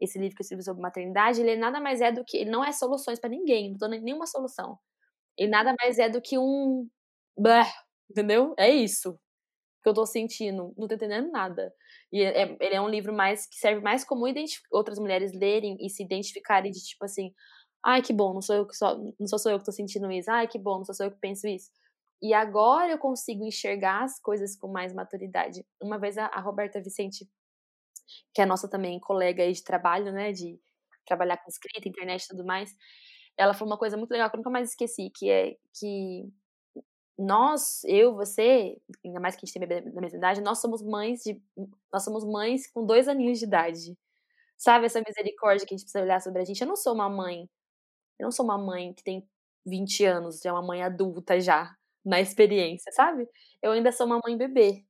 [0.00, 2.38] esse livro que eu escrevi sobre maternidade, ele nada mais é do que.
[2.38, 4.78] Ele não é soluções para ninguém, não tô nenhuma solução.
[5.36, 6.88] Ele nada mais é do que um.
[7.36, 7.66] Bleh,
[8.10, 8.54] entendeu?
[8.58, 9.18] É isso
[9.84, 11.72] que eu tô sentindo, não tô entendendo nada.
[12.10, 14.24] E é, é, ele é um livro mais que serve mais como
[14.72, 17.34] outras mulheres lerem e se identificarem de tipo assim,
[17.84, 20.10] ai que bom, não sou eu que só, não sou só eu que tô sentindo
[20.10, 21.70] isso, ai que bom, não sou só eu que penso isso.
[22.22, 25.62] E agora eu consigo enxergar as coisas com mais maturidade.
[25.82, 27.28] Uma vez a, a Roberta Vicente,
[28.34, 30.58] que é nossa também colega de trabalho, né, de
[31.06, 32.74] trabalhar com escrita, internet e tudo mais,
[33.36, 36.32] ela falou uma coisa muito legal que eu nunca mais esqueci, que é que
[37.18, 41.22] nós, eu, você, ainda mais que a gente tem da mesma idade, nós somos mães
[41.22, 41.40] de.
[41.92, 43.96] Nós somos mães com dois aninhos de idade.
[44.56, 46.60] Sabe essa misericórdia que a gente precisa olhar sobre a gente?
[46.60, 47.48] Eu não sou uma mãe.
[48.18, 49.28] Eu não sou uma mãe que tem
[49.66, 53.28] 20 anos, já é uma mãe adulta já, na experiência, sabe?
[53.62, 54.84] Eu ainda sou uma mãe bebê.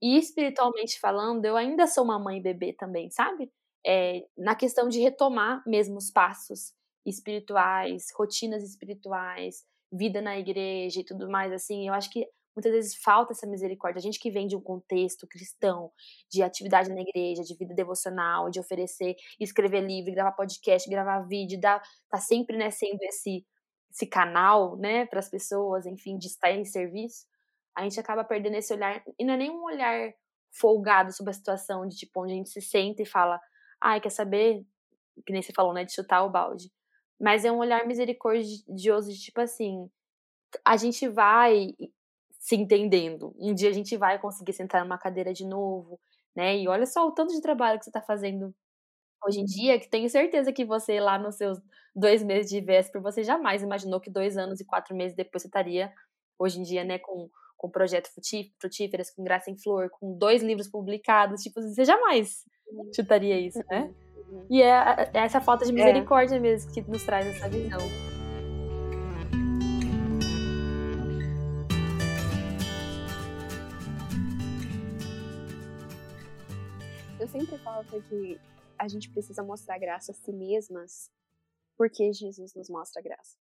[0.00, 3.52] E espiritualmente falando, eu ainda sou uma mãe bebê também, sabe?
[3.86, 6.72] É, na questão de retomar mesmo os passos
[7.04, 9.64] espirituais, rotinas espirituais,
[9.96, 13.98] vida na igreja e tudo mais, assim, eu acho que muitas vezes falta essa misericórdia.
[13.98, 15.90] A gente que vem de um contexto cristão,
[16.30, 21.60] de atividade na igreja, de vida devocional, de oferecer, escrever livro, gravar podcast, gravar vídeo,
[21.60, 21.80] tá
[22.18, 23.44] sempre, né, sendo esse,
[23.90, 27.26] esse canal, né, para as pessoas, enfim, de estar em serviço,
[27.76, 30.12] a gente acaba perdendo esse olhar, e não é nem um olhar
[30.52, 33.40] folgado sobre a situação, de tipo, onde a gente se senta e fala,
[33.80, 34.64] ai, quer saber,
[35.26, 36.70] que nem você falou, né, de chutar o balde.
[37.24, 39.90] Mas é um olhar misericordioso de tipo assim,
[40.62, 41.74] a gente vai
[42.38, 43.34] se entendendo.
[43.38, 45.98] Um dia a gente vai conseguir sentar numa cadeira de novo,
[46.36, 46.54] né?
[46.58, 48.54] E olha só o tanto de trabalho que você está fazendo
[49.26, 51.58] hoje em dia, que tenho certeza que você lá nos seus
[51.96, 55.48] dois meses de véspera, você jamais imaginou que dois anos e quatro meses depois você
[55.48, 55.90] estaria,
[56.38, 58.10] hoje em dia, né, com, com projeto
[58.60, 62.44] frutíferas, com Graça em Flor, com dois livros publicados, tipo, você jamais
[62.94, 63.94] chutaria isso, né?
[64.34, 64.46] Uhum.
[64.50, 65.74] E é, é essa falta de é.
[65.74, 66.40] misericórdia é.
[66.40, 67.78] mesmo que nos traz essa visão.
[77.20, 78.40] Eu sempre falo que
[78.76, 81.10] a gente precisa mostrar graça a si mesmas
[81.76, 83.36] porque Jesus nos mostra graça.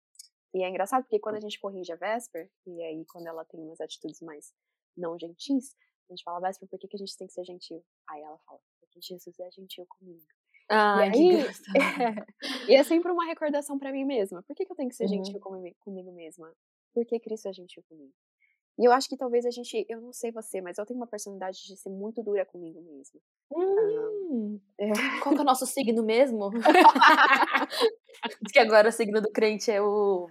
[0.53, 3.61] E é engraçado porque quando a gente corrige a Vesper, e aí quando ela tem
[3.61, 4.51] umas atitudes mais
[4.97, 5.75] não gentis,
[6.09, 7.85] a gente fala, Vesper, por que, que a gente tem que ser gentil?
[8.09, 10.25] Aí ela fala, porque Jesus é gentil comigo.
[10.69, 11.45] Ah, e, aí,
[12.69, 14.43] é, e é sempre uma recordação para mim mesma.
[14.43, 15.09] Por que, que eu tenho que ser uhum.
[15.09, 16.51] gentil comigo, comigo mesma?
[16.93, 18.13] Porque Cristo é gentil comigo.
[18.79, 21.05] E eu acho que talvez a gente, eu não sei você, mas eu tenho uma
[21.05, 23.19] personalidade de ser muito dura comigo mesma.
[23.51, 24.87] Hum, é.
[25.21, 26.49] Qual que é o nosso signo mesmo?
[28.41, 30.29] diz que agora o signo do crente é o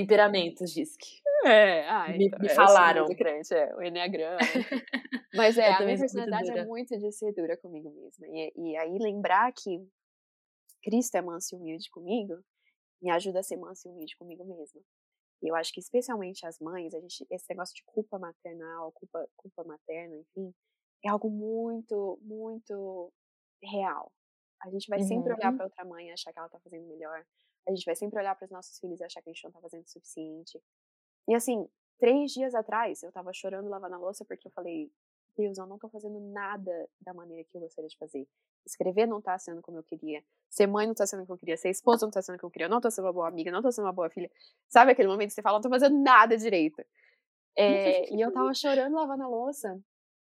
[0.00, 1.20] temperamentos, diz que.
[1.44, 3.04] É, ah, me, então, me é falaram.
[3.04, 4.38] O crente, é, o Enneagrama.
[5.34, 8.26] Mas é, a minha personalidade é muito de ser dura comigo mesma.
[8.28, 9.86] E, e aí lembrar que
[10.82, 12.34] Cristo é manso e humilde comigo,
[13.00, 14.80] me ajuda a ser manso e humilde comigo mesma.
[15.42, 19.24] E eu acho que especialmente as mães, a gente, esse negócio de culpa maternal, culpa,
[19.36, 20.52] culpa materna, enfim,
[21.04, 23.12] é algo muito, muito
[23.62, 24.12] real.
[24.62, 25.06] A gente vai uhum.
[25.06, 27.24] sempre olhar para outra mãe e achar que ela tá fazendo melhor.
[27.66, 29.52] A gente vai sempre olhar para os nossos filhos e achar que a gente não
[29.52, 30.60] tá fazendo o suficiente.
[31.28, 34.90] E assim, três dias atrás, eu tava chorando lavando a louça porque eu falei,
[35.36, 38.26] Deus, eu não tô fazendo nada da maneira que eu gostaria de fazer.
[38.66, 40.22] Escrever não tá sendo como eu queria.
[40.50, 41.56] Ser mãe não tá sendo como eu queria.
[41.56, 42.66] Ser esposa não tá sendo como eu queria.
[42.66, 44.30] Eu não tô sendo uma boa amiga, não tô sendo uma boa filha.
[44.68, 46.84] Sabe aquele momento que você fala, não tô fazendo nada direito.
[47.56, 49.80] É, e eu tava chorando lavando a louça.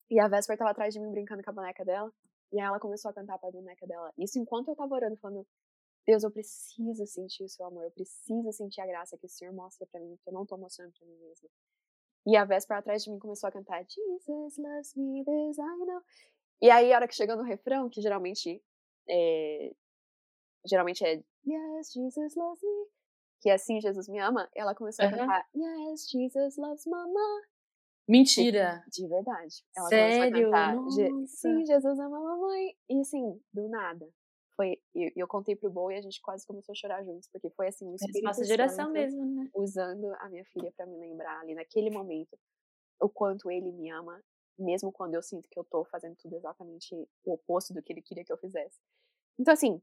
[0.10, 2.12] E a Vesper tava atrás de mim brincando com a boneca dela.
[2.52, 4.12] E aí ela começou a cantar pra boneca dela.
[4.18, 5.46] Isso enquanto eu tava orando, falando:
[6.06, 7.84] Deus, eu preciso sentir o seu amor.
[7.84, 10.58] Eu preciso sentir a graça que o Senhor mostra pra mim, que eu não tô
[10.58, 11.50] mostrando pra mim mesma.
[12.26, 16.02] E a Vesper atrás de mim começou a cantar: Jesus loves me, this I know.
[16.62, 18.62] E aí, a hora que chegou no refrão, que geralmente
[19.08, 19.72] é,
[20.66, 22.88] geralmente é Yes, Jesus loves me,
[23.42, 27.42] que é assim Jesus me ama, ela começou a cantar Yes, Jesus loves mama.
[28.10, 28.84] Mentira!
[28.88, 29.64] De, de verdade.
[29.78, 30.52] Ela Sério?
[30.52, 30.76] cantar
[31.28, 32.76] Sim, Jesus ama a mamãe.
[32.90, 34.10] E assim, do nada.
[34.56, 37.50] Foi, eu, eu contei pro Bo e a gente quase começou a chorar juntos, porque
[37.52, 39.50] foi assim, um espírito Nossa geração mesmo, né?
[39.54, 42.38] Usando a minha filha para me lembrar ali naquele momento
[43.00, 44.22] o quanto ele me ama
[44.58, 46.94] mesmo quando eu sinto que eu tô fazendo tudo exatamente
[47.24, 48.80] o oposto do que ele queria que eu fizesse.
[49.40, 49.82] Então, assim,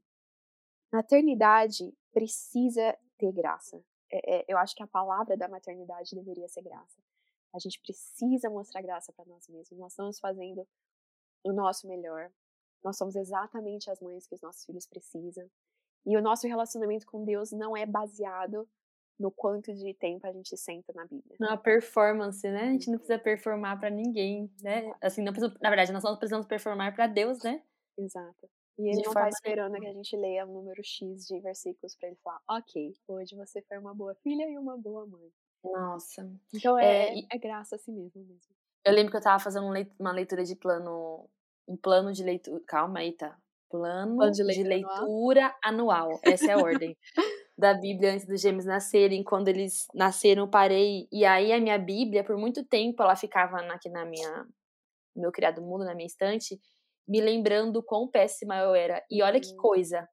[0.91, 3.83] maternidade precisa ter graça.
[4.11, 7.01] É, é, eu acho que a palavra da maternidade deveria ser graça.
[7.57, 9.79] A gente precisa mostrar graça para nós mesmos.
[9.79, 10.67] Nós estamos fazendo
[11.43, 12.31] o nosso melhor.
[12.83, 15.49] Nós somos exatamente as mães que os nossos filhos precisam.
[16.05, 18.69] E o nosso relacionamento com Deus não é baseado
[19.19, 21.35] no quanto de tempo a gente senta na Bíblia.
[21.39, 22.69] Na performance, né?
[22.69, 24.93] A gente não precisa performar para ninguém, né?
[25.01, 27.63] Assim, não precisa, na verdade, nós só precisamos performar para Deus, né?
[27.97, 28.47] Exato.
[28.77, 31.95] E ele de não tá esperando que a gente leia um número X de versículos
[31.95, 35.31] para ele falar, ok, hoje você foi uma boa filha e uma boa mãe.
[35.71, 36.29] Nossa.
[36.53, 38.55] Então é, é, é graça a si mesmo mesmo.
[38.85, 39.67] Eu lembro que eu tava fazendo
[39.99, 41.29] uma leitura de plano,
[41.67, 43.37] um plano de leitura, calma aí, tá?
[43.69, 46.05] Plano, plano de leitura, de leitura anual.
[46.05, 46.19] anual.
[46.23, 46.95] Essa é a ordem.
[47.57, 49.23] da Bíblia antes dos gêmeos nascerem.
[49.23, 51.07] Quando eles nasceram, eu parei.
[51.11, 54.43] E aí a minha Bíblia, por muito tempo, ela ficava aqui na minha,
[55.15, 56.59] no meu criado mundo, na minha estante,
[57.07, 59.03] me lembrando quão péssima eu era.
[59.09, 59.57] E olha que uhum.
[59.57, 60.07] coisa.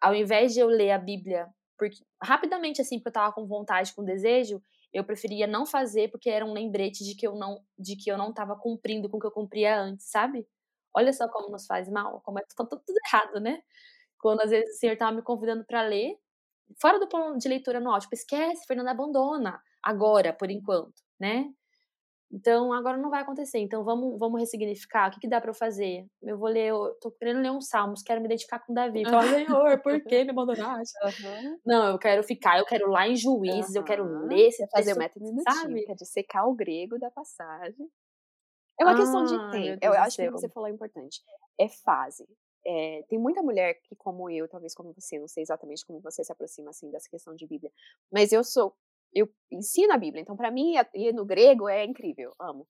[0.00, 1.48] Ao invés de eu ler a Bíblia,
[1.78, 4.62] porque rapidamente assim, porque eu tava com vontade, com desejo,
[4.92, 8.18] eu preferia não fazer porque era um lembrete de que eu não, de que eu
[8.18, 10.46] não tava cumprindo com o que eu cumpria antes, sabe?
[10.94, 13.62] Olha só como nos faz mal, como é tá tudo errado, né?
[14.18, 16.18] Quando às vezes o Senhor tava me convidando para ler,
[16.80, 21.50] fora do plano de leitura anual, tipo, esquece, Fernanda abandona agora, por enquanto, né?
[22.32, 23.58] Então, agora não vai acontecer.
[23.58, 25.08] Então, vamos, vamos ressignificar.
[25.08, 26.06] O que, que dá para eu fazer?
[26.22, 29.04] Eu vou ler, eu tô querendo ler uns salmos, quero me identificar com Davi.
[29.04, 30.94] Fala, Senhor, por que me abandonaste?
[31.20, 31.58] Uhum.
[31.66, 33.80] Não, eu quero ficar, eu quero lá em Juízes, uhum.
[33.80, 35.84] eu quero ler esse fazer o método sabe?
[35.84, 37.88] de secar o grego da passagem.
[38.80, 39.78] É uma ah, questão de ah, tempo.
[39.84, 41.20] Eu acho que você falou é importante.
[41.58, 42.26] É fase.
[42.64, 46.22] É, tem muita mulher que, como eu, talvez como você, não sei exatamente como você
[46.22, 47.72] se aproxima assim dessa questão de Bíblia,
[48.12, 48.74] mas eu sou,
[49.14, 52.66] eu ensino a Bíblia, então para mim ir no grego é incrível, amo.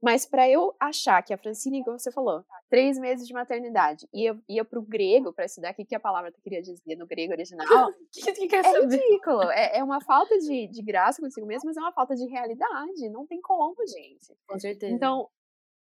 [0.00, 4.38] Mas para eu achar que a Francine, como você falou, três meses de maternidade, ia,
[4.48, 7.66] ia pro grego para estudar o que, que a palavra queria dizer no grego original,
[8.12, 9.50] que, que é ridículo.
[9.50, 13.08] É, é uma falta de, de graça consigo mesmo, mas é uma falta de realidade.
[13.10, 14.36] Não tem como, gente.
[14.46, 14.94] Com certeza.
[14.94, 15.28] Então,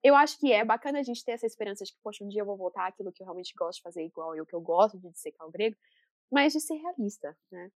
[0.02, 2.42] eu acho que é bacana a gente ter essa esperança de que, poxa, um dia
[2.42, 4.98] eu vou voltar àquilo que eu realmente gosto de fazer igual eu, que eu gosto
[4.98, 5.76] de dissecar o grego,
[6.30, 7.70] mas de ser realista, né?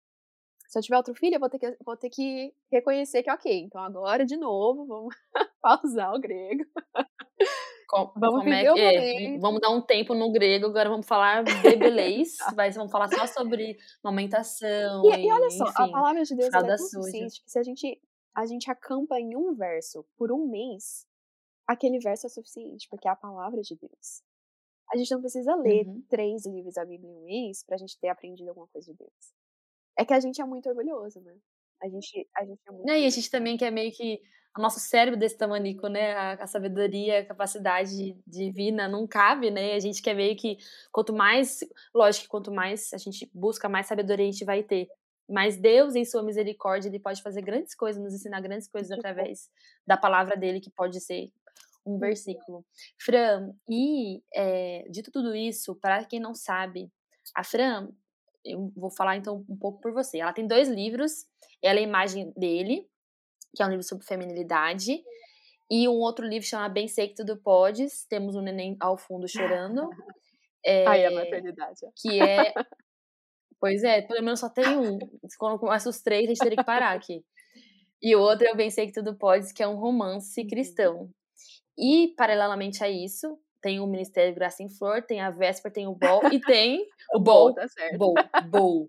[0.69, 3.62] Se eu tiver outro filho, eu vou ter que, vou ter que reconhecer que, ok,
[3.62, 5.14] então agora, de novo, vamos
[5.62, 6.62] pausar o grego.
[7.89, 9.39] Com, vamos como é é?
[9.39, 13.79] Vamos dar um tempo no grego, agora vamos falar bebelês, vai, vamos falar só sobre
[14.05, 15.03] amamentação.
[15.07, 17.59] E, e, e olha só, enfim, a palavra de Deus é tão suficiente que se
[17.59, 17.99] a gente,
[18.35, 21.07] a gente acampa em um verso por um mês,
[21.66, 24.23] aquele verso é suficiente, porque é a palavra de Deus.
[24.93, 26.03] A gente não precisa ler uhum.
[26.11, 29.33] três livros da Bíblia em um mês pra gente ter aprendido alguma coisa de Deus.
[29.99, 31.35] É que a gente é muito orgulhoso, né?
[31.83, 32.87] A gente, a gente é muito.
[32.87, 34.21] Não, e a gente também quer meio que.
[34.57, 36.13] O nosso cérebro desse tamanico, né?
[36.13, 39.75] A, a, sabedoria, a capacidade divina não cabe, né?
[39.75, 40.57] A gente quer meio que.
[40.93, 41.61] Quanto mais.
[41.93, 44.89] Lógico que quanto mais a gente busca, mais sabedoria a gente vai ter.
[45.29, 49.51] Mas Deus, em sua misericórdia, ele pode fazer grandes coisas, nos ensinar grandes coisas através
[49.87, 51.31] da palavra dele, que pode ser
[51.85, 51.99] um uhum.
[51.99, 52.65] versículo.
[52.99, 56.91] Fran, e é, dito tudo isso, para quem não sabe,
[57.35, 57.91] a Fran,
[58.45, 60.18] eu vou falar então um pouco por você.
[60.18, 61.26] Ela tem dois livros,
[61.62, 62.89] ela é a imagem dele,
[63.55, 65.03] que é um livro sobre feminilidade,
[65.70, 69.28] e um outro livro chama Bem Sei Que Tudo Podes, temos um neném ao fundo
[69.28, 69.89] chorando.
[70.66, 71.78] É, Aí a maternidade.
[71.97, 72.53] Que é...
[73.61, 74.99] Pois é, pelo menos só tem um.
[75.39, 77.24] Quando começa os três, a gente teria que parar aqui.
[78.03, 80.47] E o outro é o Bem Sei Que Tudo Podes, que é um romance uhum.
[80.47, 81.11] cristão.
[81.76, 85.95] E, paralelamente a isso, tem o Ministério Graça em Flor, tem a Véspera, tem o
[85.95, 87.99] Bol e tem o Bol, tá certo.
[87.99, 88.15] Bol,
[88.51, 88.89] Bol.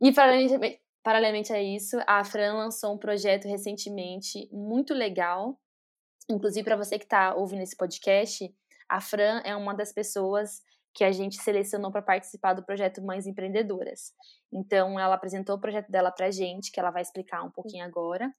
[0.00, 5.58] E paralelamente, paralelamente a isso, a Fran lançou um projeto recentemente muito legal.
[6.30, 8.52] Inclusive, para você que está ouvindo esse podcast,
[8.88, 10.60] a Fran é uma das pessoas
[10.94, 14.12] que a gente selecionou para participar do projeto Mães Empreendedoras.
[14.52, 17.84] Então, ela apresentou o projeto dela para a gente, que ela vai explicar um pouquinho
[17.84, 18.32] agora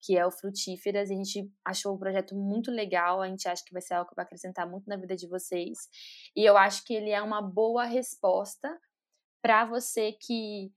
[0.00, 3.62] que é o Frutíferas, e a gente achou o projeto muito legal, a gente acha
[3.64, 5.78] que vai ser algo que vai acrescentar muito na vida de vocês.
[6.36, 8.78] E eu acho que ele é uma boa resposta
[9.42, 10.72] para você que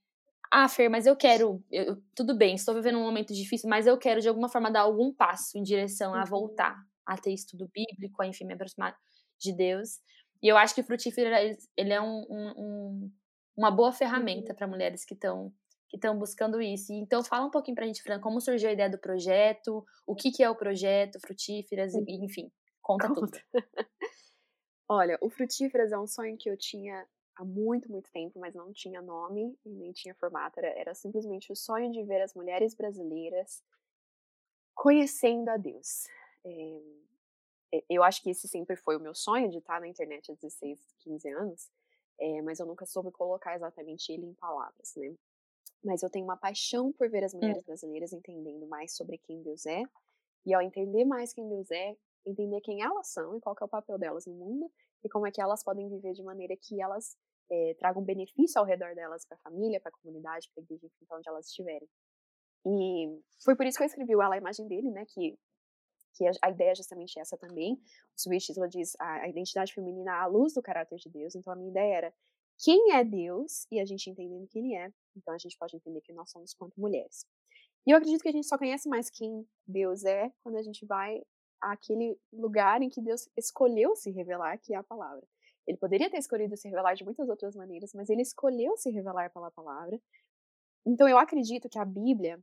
[0.54, 3.98] ah, Fer, mas eu quero, eu, tudo bem, estou vivendo um momento difícil, mas eu
[3.98, 6.26] quero de alguma forma dar algum passo em direção a uhum.
[6.26, 8.94] voltar a ter estudo bíblico, a enfim, me aproximar
[9.40, 10.02] de Deus.
[10.44, 11.40] E eu acho que o Frutífera,
[11.78, 13.12] ele é um, um,
[13.56, 14.56] uma boa ferramenta uhum.
[14.58, 15.54] para mulheres que estão
[15.92, 16.94] que estão buscando isso.
[16.94, 20.16] Então, fala um pouquinho para a gente, Fran, como surgiu a ideia do projeto, o
[20.16, 22.06] que, que é o projeto, Frutíferas, hum.
[22.08, 22.50] enfim,
[22.82, 23.22] conta, conta.
[23.22, 23.42] tudo.
[24.88, 28.72] Olha, o Frutíferas é um sonho que eu tinha há muito, muito tempo, mas não
[28.72, 30.60] tinha nome e nem tinha formato.
[30.60, 33.62] Era, era simplesmente o sonho de ver as mulheres brasileiras
[34.74, 36.08] conhecendo a Deus.
[36.46, 40.36] É, eu acho que esse sempre foi o meu sonho de estar na internet há
[40.36, 41.70] 16, 15 anos,
[42.18, 45.14] é, mas eu nunca soube colocar exatamente ele em palavras, né?
[45.84, 47.40] Mas eu tenho uma paixão por ver as hum.
[47.40, 49.84] mulheres brasileiras entendendo mais sobre quem Deus é,
[50.46, 53.68] e ao entender mais quem Deus é, entender quem elas são e qual é o
[53.68, 54.72] papel delas no mundo,
[55.04, 57.18] e como é que elas podem viver de maneira que elas
[57.50, 60.88] é, tragam benefício ao redor delas para a família, para a comunidade, para a igreja,
[61.08, 61.90] para onde elas estiverem.
[62.66, 65.38] E foi por isso que eu escrevi o Ela a Imagem dele, né, que,
[66.14, 67.74] que a, a ideia é justamente essa também.
[67.74, 71.56] O subtítulo diz a, a identidade feminina à luz do caráter de Deus, então a
[71.56, 72.14] minha ideia era
[72.64, 76.01] quem é Deus e a gente entendendo quem ele é, então a gente pode entender
[76.01, 77.26] quem nós somos quanto mulheres.
[77.86, 80.86] E eu acredito que a gente só conhece mais quem Deus é quando a gente
[80.86, 81.22] vai
[81.59, 85.26] àquele lugar em que Deus escolheu se revelar, que é a palavra.
[85.68, 89.32] Ele poderia ter escolhido se revelar de muitas outras maneiras, mas ele escolheu se revelar
[89.32, 89.99] pela palavra.
[90.86, 92.39] Então eu acredito que a Bíblia,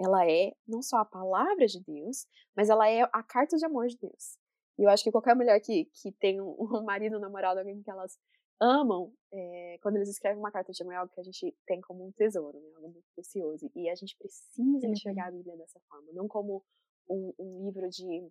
[0.00, 2.26] ela é não só a palavra de Deus,
[2.56, 4.38] mas ela é a carta de amor de Deus.
[4.78, 7.82] E eu acho que qualquer mulher que, que tem um, um marido, um namorado, alguém
[7.82, 8.18] que elas
[8.60, 11.80] amam é, quando eles escrevem uma carta de amor, é algo que a gente tem
[11.80, 12.70] como um tesouro, né?
[12.76, 13.70] algo muito precioso.
[13.74, 14.92] E a gente precisa uhum.
[14.92, 16.64] enxergar a Bíblia dessa forma, não como
[17.08, 18.30] um, um, livro de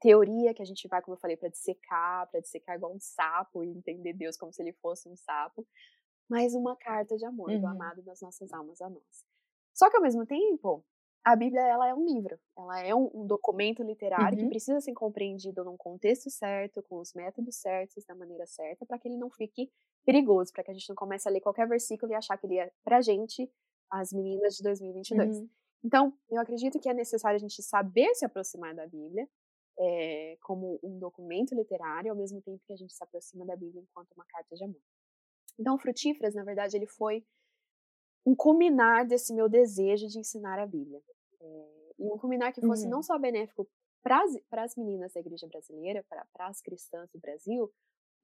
[0.00, 3.64] teoria que a gente vai, como eu falei, para dissecar, para dissecar igual um sapo
[3.64, 5.66] e entender Deus como se ele fosse um sapo,
[6.28, 7.60] mas uma carta de amor uhum.
[7.60, 9.24] do amado das nossas almas a nós.
[9.74, 10.84] Só que ao mesmo tempo,
[11.28, 14.44] a Bíblia ela é um livro, ela é um, um documento literário uhum.
[14.44, 18.98] que precisa ser compreendido num contexto certo, com os métodos certos, da maneira certa, para
[18.98, 19.70] que ele não fique
[20.06, 22.58] perigoso, para que a gente não comece a ler qualquer versículo e achar que ele
[22.58, 23.46] é pra gente,
[23.90, 25.36] as meninas de 2022.
[25.36, 25.50] Uhum.
[25.84, 29.28] Então, eu acredito que é necessário a gente saber se aproximar da Bíblia
[29.78, 33.82] é, como um documento literário, ao mesmo tempo que a gente se aproxima da Bíblia
[33.82, 34.80] enquanto uma carta de amor.
[35.60, 37.22] Então, Frutíferas, na verdade, ele foi
[38.24, 41.02] um culminar desse meu desejo de ensinar a Bíblia.
[41.40, 42.90] É, e um culminar que fosse uhum.
[42.90, 43.68] não só benéfico
[44.02, 44.22] para
[44.64, 47.70] as meninas da igreja brasileira, para as cristãs do Brasil,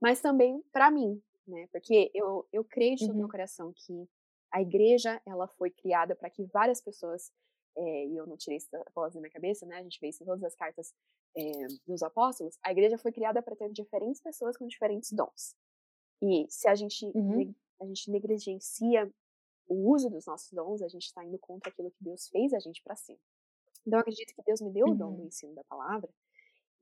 [0.00, 1.66] mas também para mim, né?
[1.72, 3.20] Porque eu, eu creio de todo uhum.
[3.20, 4.08] meu coração que
[4.52, 7.32] a igreja ela foi criada para que várias pessoas
[7.76, 9.76] é, e eu não tirei essa voz da minha cabeça, né?
[9.76, 10.94] A gente vê isso em todas as cartas
[11.36, 12.56] é, dos apóstolos.
[12.62, 15.56] A igreja foi criada para ter diferentes pessoas com diferentes dons.
[16.22, 17.52] E se a gente uhum.
[17.80, 19.12] a gente negligencia
[19.66, 22.58] o uso dos nossos dons, a gente está indo contra aquilo que Deus fez a
[22.58, 23.18] gente para si.
[23.86, 24.92] Então, eu acredito que Deus me deu uhum.
[24.92, 25.26] o dom do uhum.
[25.26, 26.08] ensino da palavra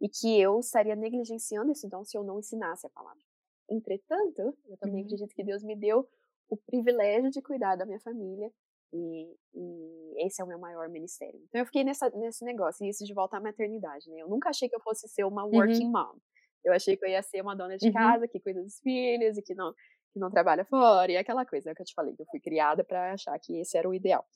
[0.00, 3.22] e que eu estaria negligenciando esse dom se eu não ensinasse a palavra.
[3.70, 5.06] Entretanto, eu também uhum.
[5.06, 6.08] acredito que Deus me deu
[6.48, 8.52] o privilégio de cuidar da minha família
[8.92, 11.40] e, e, esse é o meu maior ministério.
[11.48, 14.18] Então, eu fiquei nessa, nesse negócio, e isso de voltar à maternidade, né?
[14.18, 15.92] Eu nunca achei que eu fosse ser uma working uhum.
[15.92, 16.18] mom.
[16.64, 17.92] Eu achei que eu ia ser uma dona de uhum.
[17.92, 19.74] casa que cuida dos filhos e que não
[20.12, 22.40] que não trabalha fora, e aquela coisa é que eu te falei, que eu fui
[22.40, 24.26] criada para achar que esse era o ideal.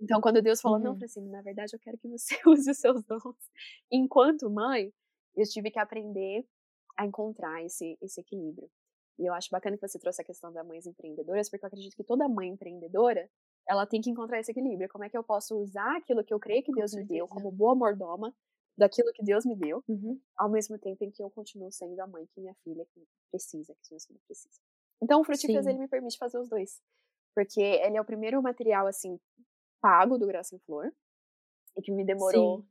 [0.00, 0.84] Então, quando Deus falou, uhum.
[0.84, 3.50] não, Francine, na verdade eu quero que você use os seus dons.
[3.90, 4.92] Enquanto mãe,
[5.36, 6.46] eu tive que aprender
[6.96, 8.70] a encontrar esse, esse equilíbrio.
[9.18, 11.96] E eu acho bacana que você trouxe a questão das mães empreendedoras, porque eu acredito
[11.96, 13.28] que toda mãe empreendedora,
[13.68, 14.88] ela tem que encontrar esse equilíbrio.
[14.88, 17.50] Como é que eu posso usar aquilo que eu creio que Deus me deu como
[17.50, 18.34] boa mordoma
[18.76, 20.20] daquilo que Deus me deu, uhum.
[20.36, 22.84] ao mesmo tempo em que eu continuo sendo a mãe que minha filha
[23.30, 24.60] precisa, que minha filha precisa.
[25.02, 26.80] Então, o Frutíferas, ele me permite fazer os dois.
[27.34, 29.18] Porque ele é o primeiro material, assim,
[29.80, 30.92] pago do Graça em Flor.
[31.76, 32.68] E que me demorou Sim.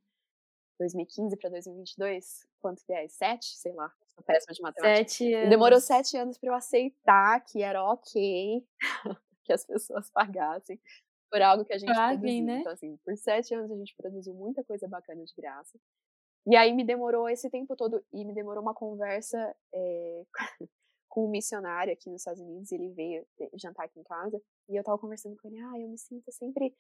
[0.80, 3.07] 2015 para 2022, quanto que é?
[3.07, 3.57] Sete?
[3.57, 3.91] Sei lá.
[4.15, 4.97] Sou péssima de matemática.
[4.97, 5.49] Sete anos.
[5.49, 8.65] Demorou sete anos para eu aceitar que era ok
[9.43, 10.80] que as pessoas pagassem
[11.30, 12.45] por algo que a gente Paguem, produziu.
[12.45, 12.59] Né?
[12.59, 15.80] Então, assim, por sete anos a gente produziu muita coisa bacana de graça.
[16.45, 20.24] E aí me demorou esse tempo todo, e me demorou uma conversa é,
[21.14, 24.84] com um missionário aqui nos Estados Unidos, ele veio jantar aqui em casa, e eu
[24.84, 26.74] tava conversando com ele, ah, eu me sinto sempre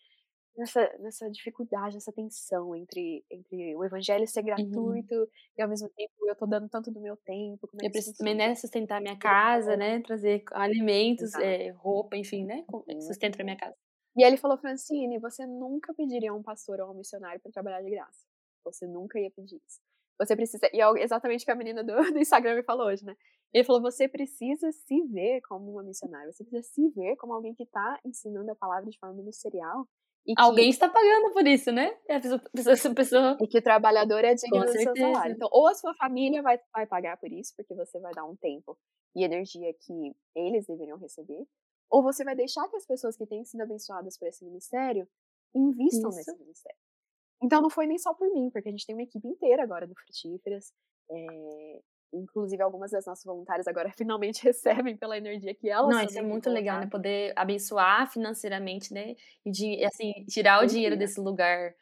[0.57, 4.45] nessa, nessa dificuldade, nessa tensão entre, entre o evangelho ser uhum.
[4.47, 5.27] gratuito uhum.
[5.55, 7.69] e ao mesmo tempo eu tô dando tanto do meu tempo.
[7.79, 12.65] É eu preciso também, né, sustentar minha casa, né, trazer alimentos, é, roupa, enfim, né,
[12.73, 13.01] uhum.
[13.01, 13.75] sustento pra minha casa.
[14.17, 17.39] E aí ele falou, Francine, você nunca pediria a um pastor ou a um missionário
[17.39, 18.25] para trabalhar de graça.
[18.63, 19.79] Você nunca ia pedir isso.
[20.19, 20.69] Você precisa.
[20.73, 23.15] E é exatamente o que a menina do, do Instagram me falou hoje, né?
[23.53, 26.31] Ele falou: você precisa se ver como uma missionária.
[26.31, 29.87] Você precisa se ver como alguém que está ensinando a palavra de forma ministerial.
[30.25, 31.97] E Alguém está pagando por isso, né?
[32.07, 33.37] É essa pessoa...
[33.41, 35.35] E que o trabalhador é digno do seu salário.
[35.35, 38.35] Então, ou a sua família vai, vai pagar por isso, porque você vai dar um
[38.37, 38.77] tempo
[39.13, 41.45] e energia que eles deveriam receber,
[41.91, 45.07] ou você vai deixar que as pessoas que têm sido abençoadas por esse ministério
[45.53, 46.17] invistam isso.
[46.17, 46.77] nesse ministério.
[47.43, 49.85] Então não foi nem só por mim, porque a gente tem uma equipe inteira agora
[49.85, 50.71] do Frutíferas.
[51.11, 51.81] É,
[52.13, 56.21] inclusive algumas das nossas voluntárias agora finalmente recebem pela energia que elas Não, isso é
[56.21, 56.87] muito legal, né?
[56.87, 59.15] Poder abençoar financeiramente, né?
[59.45, 61.75] E de, assim, tirar o dinheiro desse lugar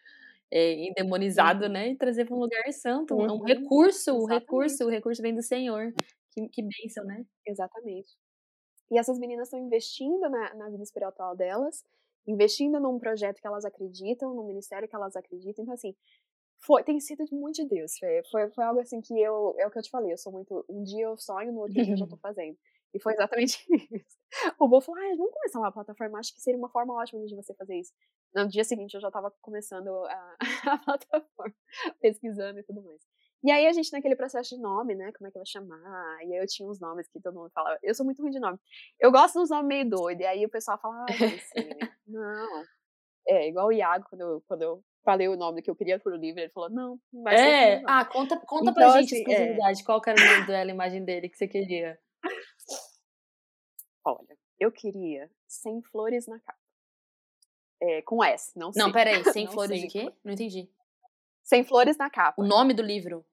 [0.49, 1.89] é, endemonizado, né?
[1.89, 3.36] E trazer para um lugar santo, uhum.
[3.36, 5.93] um recurso, o recurso, o recurso vem do Senhor.
[6.32, 7.24] Que, que bênção, né?
[7.45, 8.09] Exatamente.
[8.89, 11.84] E essas meninas estão investindo na, na vida espiritual delas
[12.28, 15.64] investindo num projeto que elas acreditam, num ministério que elas acreditam.
[15.64, 15.96] Então, assim,
[16.64, 17.98] foi, tem sido muito de Deus.
[17.98, 20.32] Foi, foi, foi, algo assim que eu, é o que eu te falei, eu sou
[20.32, 22.58] muito, um dia eu sonho, no outro dia eu já tô fazendo.
[22.94, 24.18] E foi exatamente isso.
[24.60, 27.36] O Bo falou, ah, vamos começar uma plataforma, acho que seria uma forma ótima de
[27.36, 27.94] você fazer isso.
[28.34, 30.38] No dia seguinte eu já tava começando a,
[30.74, 31.56] a plataforma,
[32.00, 33.02] pesquisando e tudo mais.
[33.44, 35.12] E aí a gente naquele processo de nome, né?
[35.14, 36.20] Como é que vai chamar?
[36.24, 37.78] E aí eu tinha uns nomes que todo mundo falava.
[37.82, 38.60] Eu sou muito ruim de nome.
[39.00, 40.24] Eu gosto dos nomes meio doidos.
[40.24, 41.70] E aí o pessoal fala, ah, assim,
[42.06, 42.64] não.
[43.28, 46.16] É, igual o Iago, quando eu, quando eu falei o nome que eu queria pro
[46.16, 47.84] livro, ele falou, não, não vai é?
[47.88, 49.82] Ah, conta, conta então, pra gente assim, exclusividade.
[49.82, 49.86] É.
[49.86, 52.00] Qual era o nome dela, a imagem dele que você queria?
[54.06, 56.60] Olha, eu queria sem flores na capa.
[57.82, 58.82] É, com S, não sei.
[58.82, 60.14] Não, peraí, sem flores de quê?
[60.24, 60.70] Não entendi.
[61.44, 62.39] Sem flores na capa.
[62.39, 63.26] O nome do livro?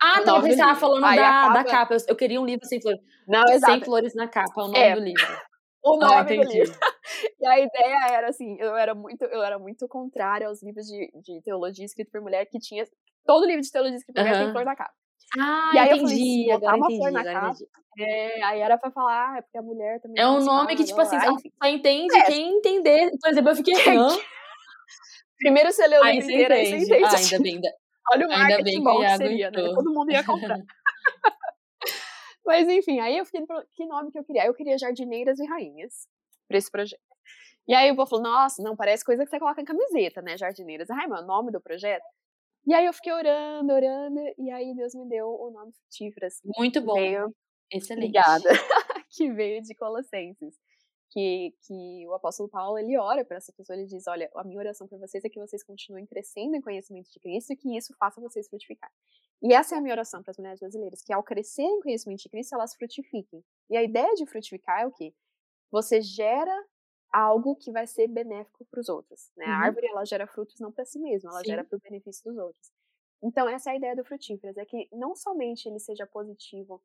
[0.00, 1.54] Ah, tá, você estava falando da, capa...
[1.54, 1.94] da capa.
[1.94, 3.00] Eu, eu, queria um livro sem flores.
[3.26, 3.72] Não, exato.
[3.72, 4.94] Sem flores na capa, é o nome é.
[4.94, 5.26] do livro.
[5.80, 6.78] O ah, nome ah, do livro.
[7.40, 11.10] E a ideia era assim, eu era muito, eu era muito contrária aos livros de,
[11.22, 12.84] de teologia escrito por mulher que tinha.
[13.24, 14.92] Todo livro de teologia escrito por mulher tem flor na capa.
[15.38, 17.54] Ah, e aí entendi, eu falei, botar uma entendi, flor na capa.
[17.98, 20.22] É, aí era pra falar, ah, é porque a mulher também.
[20.22, 22.22] É um nome que, tipo assim, só entende é.
[22.24, 23.10] quem entender.
[23.20, 23.74] Por exemplo, eu fiquei.
[23.74, 24.20] Assim,
[25.38, 27.04] Primeiro você leu o livro inteiro, aí você entende.
[27.04, 27.60] Ah, ainda bem,
[28.12, 29.62] Olha o marketing bom que, que seria, né?
[29.74, 30.58] Todo mundo ia comprar.
[32.44, 33.44] Mas enfim, aí eu fiquei,
[33.74, 34.46] que nome que eu queria?
[34.46, 36.08] Eu queria Jardineiras e Rainhas
[36.48, 37.02] para esse projeto.
[37.66, 40.38] E aí o povo falou, nossa, não, parece coisa que você coloca em camiseta, né,
[40.38, 40.88] Jardineiras.
[40.88, 42.04] Ai, meu, nome do projeto.
[42.66, 46.40] E aí eu fiquei orando, orando, e aí Deus me deu o nome Frutíferas.
[46.56, 46.94] Muito bom.
[46.94, 47.34] Veio,
[47.70, 48.04] Excelente.
[48.04, 48.48] Obrigada.
[49.10, 50.54] que veio de Colossenses
[51.10, 54.58] que, que o apóstolo Paulo ele ora para essa pessoa, ele diz, olha, a minha
[54.58, 57.94] oração para vocês é que vocês continuem crescendo em conhecimento de Cristo e que isso
[57.98, 58.90] faça vocês frutificar.
[59.42, 62.22] E essa é a minha oração para as mulheres brasileiras, que ao crescer em conhecimento
[62.22, 63.44] de Cristo, elas frutifiquem.
[63.70, 65.14] E a ideia de frutificar é o quê?
[65.70, 66.54] Você gera
[67.12, 69.30] algo que vai ser benéfico para os outros.
[69.36, 69.46] Né?
[69.46, 69.52] Uhum.
[69.52, 71.46] A árvore ela gera frutos não para si mesma, ela Sim.
[71.46, 72.70] gera para o benefício dos outros.
[73.22, 76.82] Então essa é a ideia do frutíferas, é que não somente ele seja positivo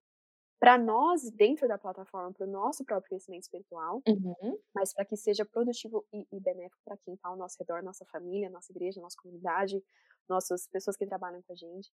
[0.64, 4.58] para nós, dentro da plataforma, para o nosso próprio crescimento espiritual, uhum.
[4.74, 8.06] mas para que seja produtivo e, e benéfico para quem está ao nosso redor, nossa
[8.06, 9.84] família, nossa igreja, nossa comunidade,
[10.30, 11.92] nossas pessoas que trabalham com a gente.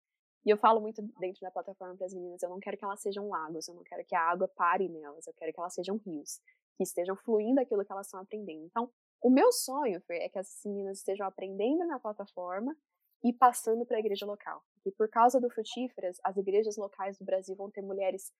[0.45, 2.99] E eu falo muito dentro da plataforma para as meninas, eu não quero que elas
[2.99, 5.95] sejam lagos, eu não quero que a água pare nelas, eu quero que elas sejam
[6.05, 6.41] rios,
[6.75, 8.65] que estejam fluindo aquilo que elas estão aprendendo.
[8.65, 8.91] Então,
[9.23, 12.75] o meu sonho Fer, é que essas meninas estejam aprendendo na plataforma
[13.23, 14.61] e passando para a igreja local.
[14.85, 18.31] E por causa do Frutíferas, as igrejas locais do Brasil vão ter mulheres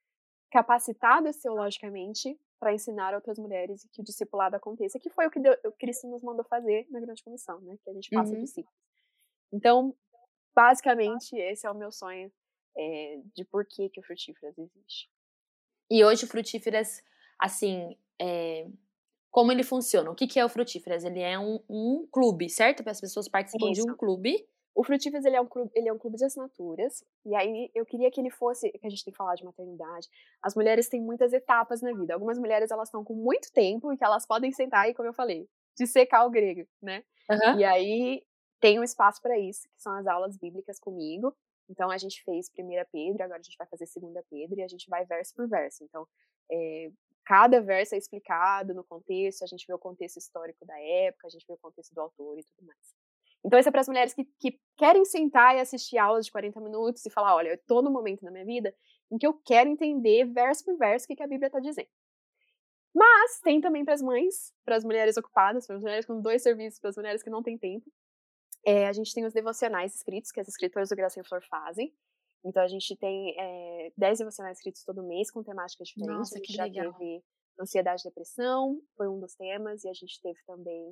[0.51, 5.39] capacitadas teologicamente para ensinar outras mulheres e que o discipulado aconteça, que foi o que
[5.39, 7.77] Deus, o Cristo nos mandou fazer na grande comissão, né?
[7.83, 8.41] Que a gente faça uhum.
[8.41, 8.75] discípulos.
[9.51, 9.95] Então,
[10.55, 12.31] basicamente, esse é o meu sonho
[12.75, 15.09] é, de por que, que o Frutíferas existe.
[15.89, 17.03] E hoje o Frutíferas,
[17.39, 18.67] assim, é,
[19.29, 20.09] como ele funciona?
[20.09, 21.03] O que, que é o Frutíferas?
[21.03, 22.83] Ele é um, um clube, certo?
[22.83, 23.83] Para as pessoas participam Isso.
[23.83, 27.03] de um clube o Frutíferas, ele é, um clube, ele é um clube de assinaturas,
[27.25, 30.07] e aí eu queria que ele fosse, que a gente tem que falar de maternidade,
[30.39, 33.97] as mulheres têm muitas etapas na vida, algumas mulheres elas estão com muito tempo e
[33.97, 37.03] que elas podem sentar e, como eu falei, dissecar o grego, né?
[37.27, 37.59] Uhum.
[37.59, 38.23] E aí
[38.61, 41.35] tem um espaço para isso, que são as aulas bíblicas comigo,
[41.67, 44.67] então a gente fez primeira Pedro, agora a gente vai fazer segunda Pedro, e a
[44.67, 46.07] gente vai verso por verso, então
[46.51, 46.91] é,
[47.25, 51.31] cada verso é explicado no contexto, a gente vê o contexto histórico da época, a
[51.31, 53.06] gente vê o contexto do autor e tudo mais.
[53.47, 56.59] Então, isso é para as mulheres que, que querem sentar e assistir aulas de 40
[56.59, 58.75] minutos e falar: olha, eu estou no momento da minha vida
[59.09, 61.87] em que eu quero entender verso por verso o que, que a Bíblia está dizendo.
[62.93, 66.43] Mas tem também para as mães, para as mulheres ocupadas, para as mulheres com dois
[66.43, 67.89] serviços, para as mulheres que não têm tempo.
[68.65, 71.95] É, a gente tem os devocionais escritos, que as escritoras do Graça em Flor fazem.
[72.43, 76.17] Então a gente tem é, 10 devocionais escritos todo mês com temáticas diferentes.
[76.17, 76.93] Nossa, a gente que já legal.
[76.93, 77.23] teve
[77.61, 80.91] ansiedade e depressão, foi um dos temas, e a gente teve também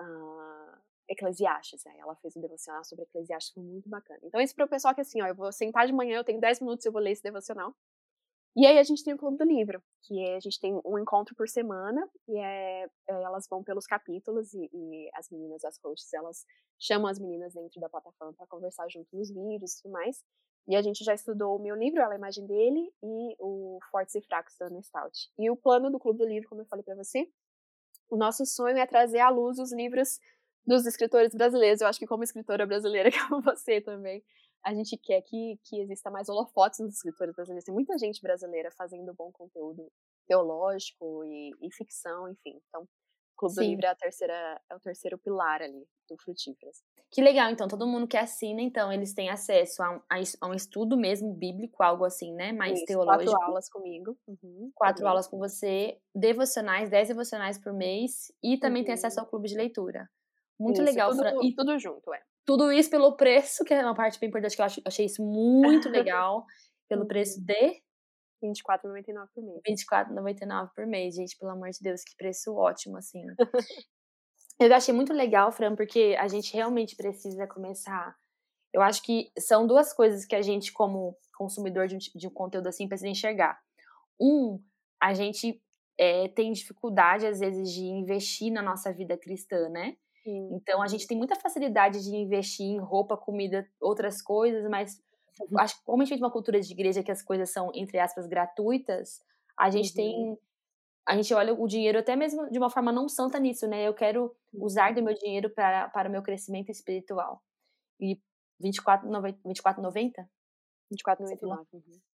[0.00, 1.84] uh, Eclesiastes.
[1.84, 1.96] Né?
[1.98, 4.20] Ela fez um devocional sobre Eclesiastes, foi muito bacana.
[4.22, 6.40] Então, isso para o pessoal que assim, ó, eu vou sentar de manhã, eu tenho
[6.40, 7.74] 10 minutos, eu vou ler esse devocional.
[8.56, 10.98] E aí a gente tem o Clube do Livro, que é, a gente tem um
[10.98, 15.78] encontro por semana, e é, é elas vão pelos capítulos, e, e, as meninas, as
[15.84, 16.44] hosts, elas
[16.76, 20.24] chamam as meninas dentro da plataforma para conversar junto nos vídeos e tudo mais.
[20.66, 24.16] E a gente já estudou o meu livro, Ela a Imagem dele, e o Fortes
[24.16, 25.30] e Fracos da Ana Stout.
[25.38, 27.30] E o plano do Clube do Livro, como eu falei para você,
[28.10, 30.18] o nosso sonho é trazer à luz os livros
[30.66, 31.80] dos escritores brasileiros.
[31.80, 34.22] Eu acho que como escritora brasileira, como você também,
[34.64, 37.64] a gente quer que, que exista mais holofotes nos escritores brasileiros.
[37.64, 39.90] Tem muita gente brasileira fazendo bom conteúdo
[40.26, 42.60] teológico e, e ficção, enfim.
[42.68, 42.86] Então,
[43.40, 43.60] Clube Sim.
[43.62, 46.82] do Livro é, a terceira, é o terceiro pilar ali do Frutíferas.
[47.10, 50.00] Que legal, então, todo mundo que assina, então, eles têm acesso a um,
[50.40, 53.30] a um estudo mesmo bíblico, algo assim, né, mais Isso, teológico.
[53.30, 54.18] Quatro aulas comigo.
[54.28, 58.86] Uhum, quatro aulas com você, devocionais, dez devocionais por mês, e também uhum.
[58.86, 59.24] tem acesso uhum.
[59.24, 60.08] ao clube de leitura.
[60.60, 61.38] Muito Isso, legal, tudo, Fran.
[61.42, 62.22] E tudo junto, é.
[62.44, 65.88] Tudo isso pelo preço, que é uma parte bem importante, que eu achei isso muito
[65.88, 66.44] legal,
[66.88, 67.46] pelo preço Uhum.
[67.46, 67.82] de
[68.42, 69.60] R$24,99 por mês.
[69.66, 73.22] R$24,99 por mês, gente, pelo amor de Deus, que preço ótimo, assim.
[74.60, 78.14] eu achei muito legal, Fran, porque a gente realmente precisa começar.
[78.72, 82.30] Eu acho que são duas coisas que a gente, como consumidor de um, de um
[82.30, 83.58] conteúdo assim, precisa enxergar.
[84.20, 84.62] Um,
[85.00, 85.62] a gente
[85.98, 89.96] é, tem dificuldade, às vezes, de investir na nossa vida cristã, né?
[90.22, 90.48] Sim.
[90.52, 95.00] Então a gente tem muita facilidade de investir em roupa, comida, outras coisas, mas
[95.40, 95.58] uhum.
[95.58, 97.98] acho que como a gente vive uma cultura de igreja que as coisas são entre
[97.98, 99.20] aspas gratuitas,
[99.58, 99.94] a gente uhum.
[99.94, 100.38] tem
[101.08, 103.88] a gente olha o dinheiro até mesmo de uma forma não santa nisso, né?
[103.88, 104.96] Eu quero usar uhum.
[104.96, 107.42] do meu dinheiro para, para o meu crescimento espiritual.
[107.98, 108.16] E
[108.62, 110.30] 24,90 24, 90,
[110.92, 111.66] 24,99.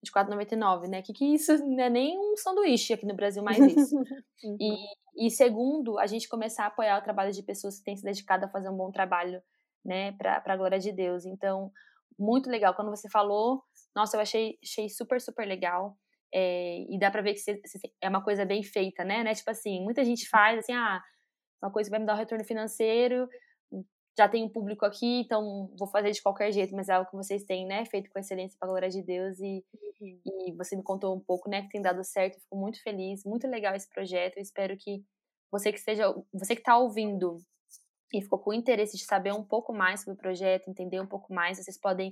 [0.05, 0.89] 24,99, uhum.
[0.89, 1.01] né?
[1.01, 3.95] Que, que isso não é nem um sanduíche aqui no Brasil, mais isso.
[4.59, 4.85] e, uhum.
[5.17, 8.45] e segundo, a gente começar a apoiar o trabalho de pessoas que têm se dedicado
[8.45, 9.41] a fazer um bom trabalho,
[9.83, 10.11] né?
[10.13, 11.25] Para a glória de Deus.
[11.25, 11.71] Então,
[12.19, 12.73] muito legal.
[12.73, 13.63] Quando você falou,
[13.95, 15.97] nossa, eu achei, achei super, super legal.
[16.33, 19.23] É, e dá para ver que cê, cê, é uma coisa bem feita, né?
[19.23, 19.33] né?
[19.33, 21.01] Tipo assim, muita gente faz assim, ah,
[21.63, 23.27] uma coisa que vai me dar um retorno financeiro,
[24.17, 27.15] já tem um público aqui, então vou fazer de qualquer jeito, mas é algo que
[27.15, 27.85] vocês têm, né?
[27.85, 29.63] Feito com excelência para a glória de Deus e,
[30.01, 30.19] Uhum.
[30.47, 31.61] e você me contou um pouco, né?
[31.63, 34.37] Que tem dado certo, fico muito feliz, muito legal esse projeto.
[34.37, 35.03] Eu espero que
[35.51, 37.37] você que esteja, você que está ouvindo
[38.13, 41.33] e ficou com interesse de saber um pouco mais sobre o projeto, entender um pouco
[41.33, 42.09] mais, vocês podem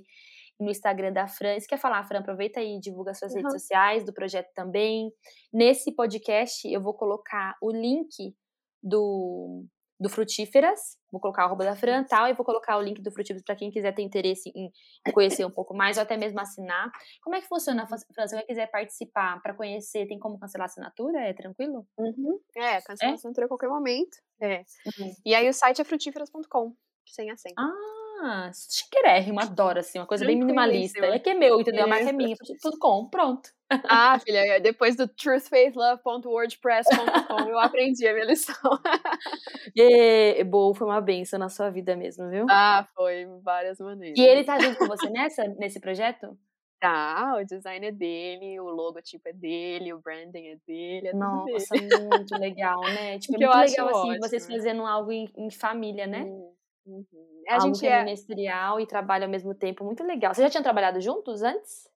[0.60, 1.58] ir no Instagram da Fran.
[1.58, 3.38] Se quer falar, Fran, aproveita aí e divulga suas Uhum.
[3.38, 5.10] redes sociais, do projeto também.
[5.52, 8.34] Nesse podcast, eu vou colocar o link
[8.82, 9.64] do,
[9.98, 13.00] do Frutíferas, vou colocar a arroba da Fran e tal, e vou colocar o link
[13.00, 14.70] do Frutíferas para quem quiser ter interesse em
[15.12, 16.90] conhecer um pouco mais, ou até mesmo assinar.
[17.22, 17.98] Como é que funciona, Fran?
[17.98, 21.20] Se alguém quiser participar para conhecer, tem como cancelar a assinatura?
[21.20, 21.86] É tranquilo?
[21.96, 22.40] Uhum.
[22.56, 24.18] É, cancela a assinatura a qualquer momento.
[24.40, 24.58] É.
[24.98, 25.14] Uhum.
[25.24, 26.74] E aí o site é frutíferas.com,
[27.06, 27.54] sem acento.
[27.56, 31.04] Ah, chiquérrimo, adoro, assim, uma coisa bem minimalista.
[31.04, 31.84] É que é meu, entendeu?
[31.84, 33.50] A marca é minha, tudo com, pronto.
[33.84, 38.54] Ah, filha, depois do truthfaithlove.wordpress.com eu aprendi a minha lição.
[39.76, 42.44] e, boa, foi uma benção na sua vida mesmo, viu?
[42.50, 44.18] Ah, foi, várias maneiras.
[44.18, 46.38] E ele tá junto com você nessa, nesse projeto?
[46.80, 51.74] Tá, o design é dele, o logotipo é dele, o branding é dele, é Nossa,
[51.74, 52.08] dele.
[52.08, 53.18] muito legal, né?
[53.20, 54.18] Tipo, é muito legal, assim, ótimo.
[54.20, 56.24] vocês fazendo algo em, em família, né?
[56.24, 56.52] Uhum.
[56.86, 57.04] Uhum.
[57.48, 60.34] A algo gente é é, ministerial e trabalha ao mesmo tempo, muito legal.
[60.34, 61.88] Vocês já tinham trabalhado juntos antes?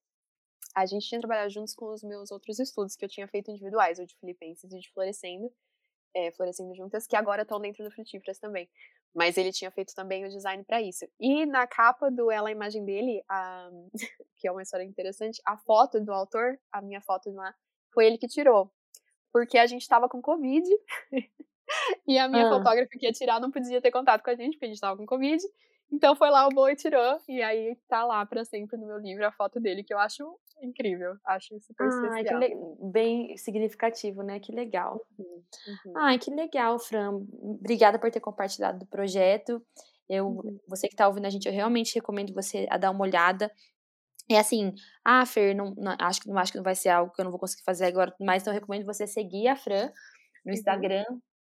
[0.75, 3.99] A gente tinha trabalhado juntos com os meus outros estudos que eu tinha feito individuais,
[3.99, 5.53] o de Filipenses e de Florescendo,
[6.15, 8.69] é, Florescendo Juntas, que agora estão dentro do Frutíferas também.
[9.15, 11.07] Mas ele tinha feito também o design para isso.
[11.19, 13.71] E na capa do Ela a Imagem dele, a,
[14.37, 17.55] que é uma história interessante, a foto do autor, a minha foto lá,
[17.93, 18.71] foi ele que tirou.
[19.33, 20.67] Porque a gente tava com Covid
[22.07, 22.51] e a minha Ah.
[22.51, 24.97] fotógrafa que ia tirar não podia ter contato com a gente, porque a gente tava
[24.97, 25.43] com Covid.
[25.91, 28.99] Então foi lá o Boa e tirou, e aí tá lá pra sempre no meu
[28.99, 32.39] livro a foto dele, que eu acho incrível, acho super que especial.
[32.41, 32.57] le-
[32.93, 34.39] bem significativo, né?
[34.41, 35.01] Que legal.
[35.19, 35.93] Uhum, uhum.
[35.97, 37.15] Ai, que legal, Fran.
[37.43, 39.65] Obrigada por ter compartilhado do projeto.
[40.09, 40.59] Eu, Uhum.
[40.67, 43.53] você que está ouvindo a gente, eu realmente recomendo você a dar uma olhada.
[44.31, 44.75] É assim,
[45.05, 47.25] ah, Fer, não, não- acho, que, não acho que não vai ser algo que eu
[47.25, 49.93] não vou conseguir fazer agora, mas então eu recomendo você seguir a Fran
[50.45, 50.55] no Uhum.
[50.55, 51.05] Instagram,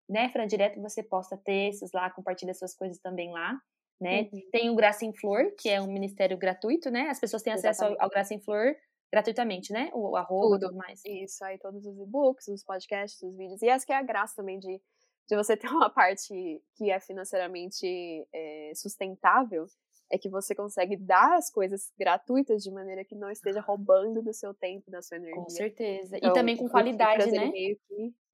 [0.08, 0.46] né, Fran?
[0.46, 3.58] Direto você posta textos lá, compartilha suas coisas também lá.
[4.02, 4.28] Né?
[4.32, 4.40] Uhum.
[4.50, 7.08] Tem o Graça em Flor, que é um ministério gratuito, né?
[7.08, 8.74] As pessoas têm acesso ao, ao Graça em Flor
[9.12, 9.90] gratuitamente, né?
[9.92, 11.02] O arroba e tudo mais.
[11.04, 13.60] Isso, aí todos os e-books, os podcasts, os vídeos.
[13.60, 14.80] E essa que é a graça também de,
[15.28, 17.86] de você ter uma parte que é financeiramente
[18.32, 19.66] é, sustentável,
[20.10, 24.32] é que você consegue dar as coisas gratuitas de maneira que não esteja roubando do
[24.32, 25.42] seu tempo, da sua energia.
[25.42, 26.18] Com certeza.
[26.18, 27.50] Então, e também com qualidade, né?
[27.50, 27.78] Que,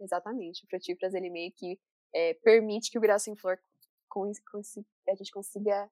[0.00, 0.64] exatamente.
[0.64, 1.78] O Frutíferas, ele meio que
[2.12, 3.58] é, permite que o Graça em Flor
[4.08, 4.60] com, com,
[5.08, 5.90] a gente consiga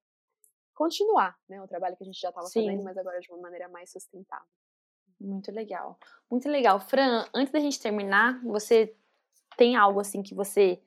[0.75, 3.69] continuar né, o trabalho que a gente já estava fazendo, mas agora de uma maneira
[3.69, 4.47] mais sustentável.
[5.19, 5.99] Muito legal.
[6.31, 6.79] Muito legal.
[6.79, 8.95] Fran, antes da gente terminar, você
[9.57, 10.81] tem algo assim que você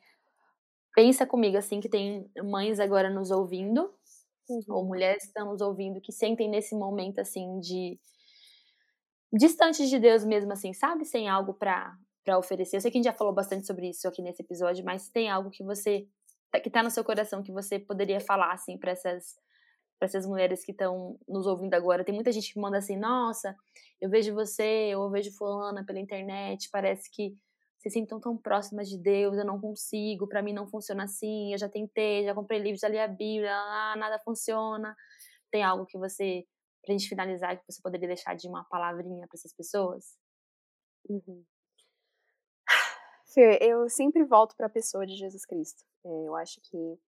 [0.95, 3.93] pensa comigo, assim, que tem mães agora nos ouvindo,
[4.49, 4.63] uhum.
[4.67, 7.99] ou mulheres que estão nos ouvindo, que sentem nesse momento, assim, de.
[9.31, 11.05] distantes de Deus mesmo, assim, sabe?
[11.05, 11.97] Sem algo para
[12.37, 12.77] oferecer.
[12.77, 15.29] Eu sei que a gente já falou bastante sobre isso aqui nesse episódio, mas tem
[15.29, 16.07] algo que você.
[16.59, 19.35] Que tá no seu coração que você poderia falar, assim, para essas
[19.99, 22.05] para essas mulheres que estão nos ouvindo agora.
[22.05, 23.55] Tem muita gente que manda assim: "Nossa,
[24.01, 27.35] eu vejo você, eu vejo fulana pela internet, parece que
[27.79, 31.57] se sentem tão próximas de Deus, eu não consigo, para mim não funciona assim, eu
[31.59, 33.51] já tentei, já comprei livros, já li a Bíblia,
[33.97, 34.95] nada funciona.
[35.51, 36.45] Tem algo que você,
[36.85, 40.17] pra gente finalizar, que você poderia deixar de uma palavrinha para essas pessoas?
[41.09, 41.43] Uhum.
[43.33, 45.83] Fê, eu sempre volto para a pessoa de Jesus Cristo.
[46.03, 46.99] É, eu acho que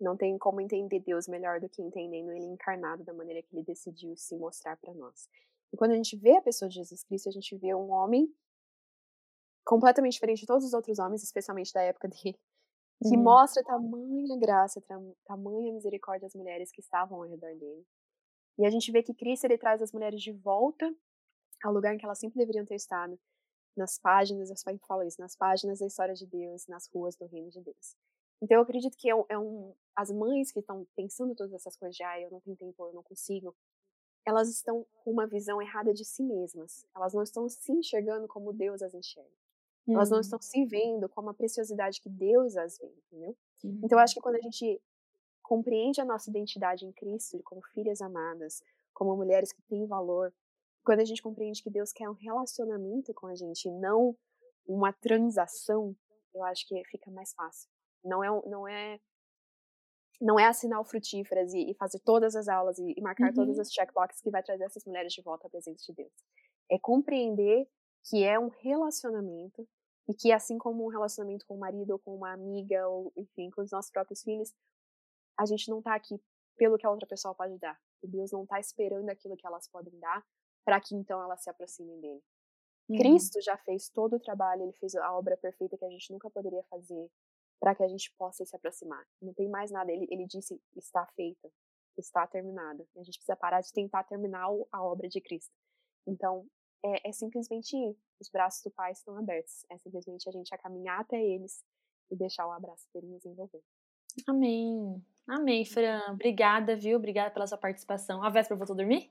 [0.00, 3.64] não tem como entender Deus melhor do que entendendo Ele encarnado da maneira que Ele
[3.64, 5.28] decidiu se mostrar para nós.
[5.72, 8.32] E quando a gente vê a pessoa de Jesus Cristo, a gente vê um homem
[9.64, 12.38] completamente diferente de todos os outros homens, especialmente da época dele,
[13.02, 13.22] que uhum.
[13.22, 14.82] mostra tamanha graça,
[15.26, 17.84] tamanha misericórdia às mulheres que estavam ao redor dele.
[18.58, 20.90] E a gente vê que Cristo ele traz as mulheres de volta
[21.62, 23.18] ao lugar em que elas sempre deveriam ter estado,
[23.76, 27.26] nas páginas, eu sempre falo isso, nas páginas da história de Deus, nas ruas do
[27.26, 27.96] reino de Deus.
[28.40, 31.76] Então eu acredito que é um, é um as mães que estão pensando todas essas
[31.76, 33.54] coisas de, ah, eu não tenho tempo, eu não consigo,
[34.26, 36.84] elas estão com uma visão errada de si mesmas.
[36.94, 39.30] Elas não estão se enxergando como Deus as enxerga.
[39.86, 39.94] Uhum.
[39.94, 43.36] Elas não estão se vendo como a preciosidade que Deus as vê, entendeu?
[43.62, 43.80] Uhum.
[43.84, 44.82] Então eu acho que quando a gente
[45.42, 48.62] compreende a nossa identidade em Cristo, como filhas amadas,
[48.92, 50.34] como mulheres que têm valor,
[50.86, 54.16] quando a gente compreende que Deus quer um relacionamento com a gente, não
[54.64, 55.96] uma transação,
[56.32, 57.68] eu acho que fica mais fácil.
[58.04, 59.00] Não é, não é,
[60.20, 63.34] não é assinar o frutíferas e, e fazer todas as aulas e, e marcar uhum.
[63.34, 66.12] todas as checkboxes que vai trazer essas mulheres de volta à presença de Deus.
[66.70, 67.68] É compreender
[68.08, 69.68] que é um relacionamento
[70.08, 73.50] e que assim como um relacionamento com o marido ou com uma amiga ou enfim
[73.50, 74.54] com os nossos próprios filhos,
[75.36, 76.14] a gente não está aqui
[76.56, 77.76] pelo que a outra pessoa pode dar.
[78.04, 80.24] E Deus não está esperando aquilo que elas podem dar
[80.66, 82.22] para que então elas se aproximem dele.
[82.88, 82.98] Uhum.
[82.98, 86.28] Cristo já fez todo o trabalho, ele fez a obra perfeita que a gente nunca
[86.28, 87.08] poderia fazer
[87.60, 89.06] para que a gente possa se aproximar.
[89.22, 89.90] Não tem mais nada.
[89.90, 91.48] Ele, ele disse: está feita,
[91.96, 92.84] está terminada.
[92.96, 95.54] A gente precisa parar de tentar terminar a obra de Cristo.
[96.06, 96.46] Então,
[96.84, 97.96] é, é simplesmente ir.
[98.20, 99.64] Os braços do Pai estão abertos.
[99.70, 101.64] É simplesmente a gente a caminhar até eles
[102.10, 103.62] e deixar o abraço dele nos envolver.
[104.26, 105.04] Amém.
[105.28, 106.00] Amém, Fran.
[106.10, 106.96] Obrigada, viu?
[106.96, 108.22] Obrigada pela sua participação.
[108.22, 109.10] A Véspera voltou dormir?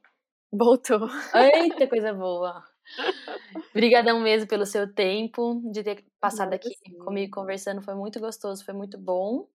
[0.51, 1.07] Voltou.
[1.33, 2.63] Eita, coisa boa.
[3.71, 6.97] Obrigadão mesmo pelo seu tempo, de ter passado aqui sim.
[6.99, 7.81] comigo conversando.
[7.81, 9.47] Foi muito gostoso, foi muito bom.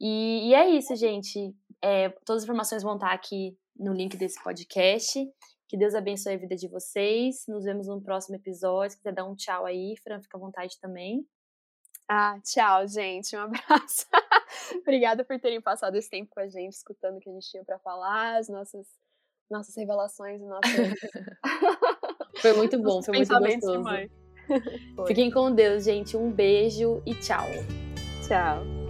[0.00, 1.54] E, e é isso, gente.
[1.82, 5.18] É, todas as informações vão estar aqui no link desse podcast.
[5.68, 7.44] Que Deus abençoe a vida de vocês.
[7.48, 8.90] Nos vemos no próximo episódio.
[8.90, 11.26] Se quiser dar um tchau aí, Fran, fica à vontade também.
[12.08, 13.34] Ah, tchau, gente.
[13.36, 14.06] Um abraço.
[14.80, 17.64] Obrigada por terem passado esse tempo com a gente, escutando o que a gente tinha
[17.64, 18.86] para falar, as nossas,
[19.50, 20.94] nossas revelações, nossas
[22.40, 23.84] Foi muito bom, foi muito gostoso.
[25.06, 26.16] Fiquem com Deus, gente.
[26.16, 27.46] Um beijo e tchau.
[28.26, 28.85] Tchau.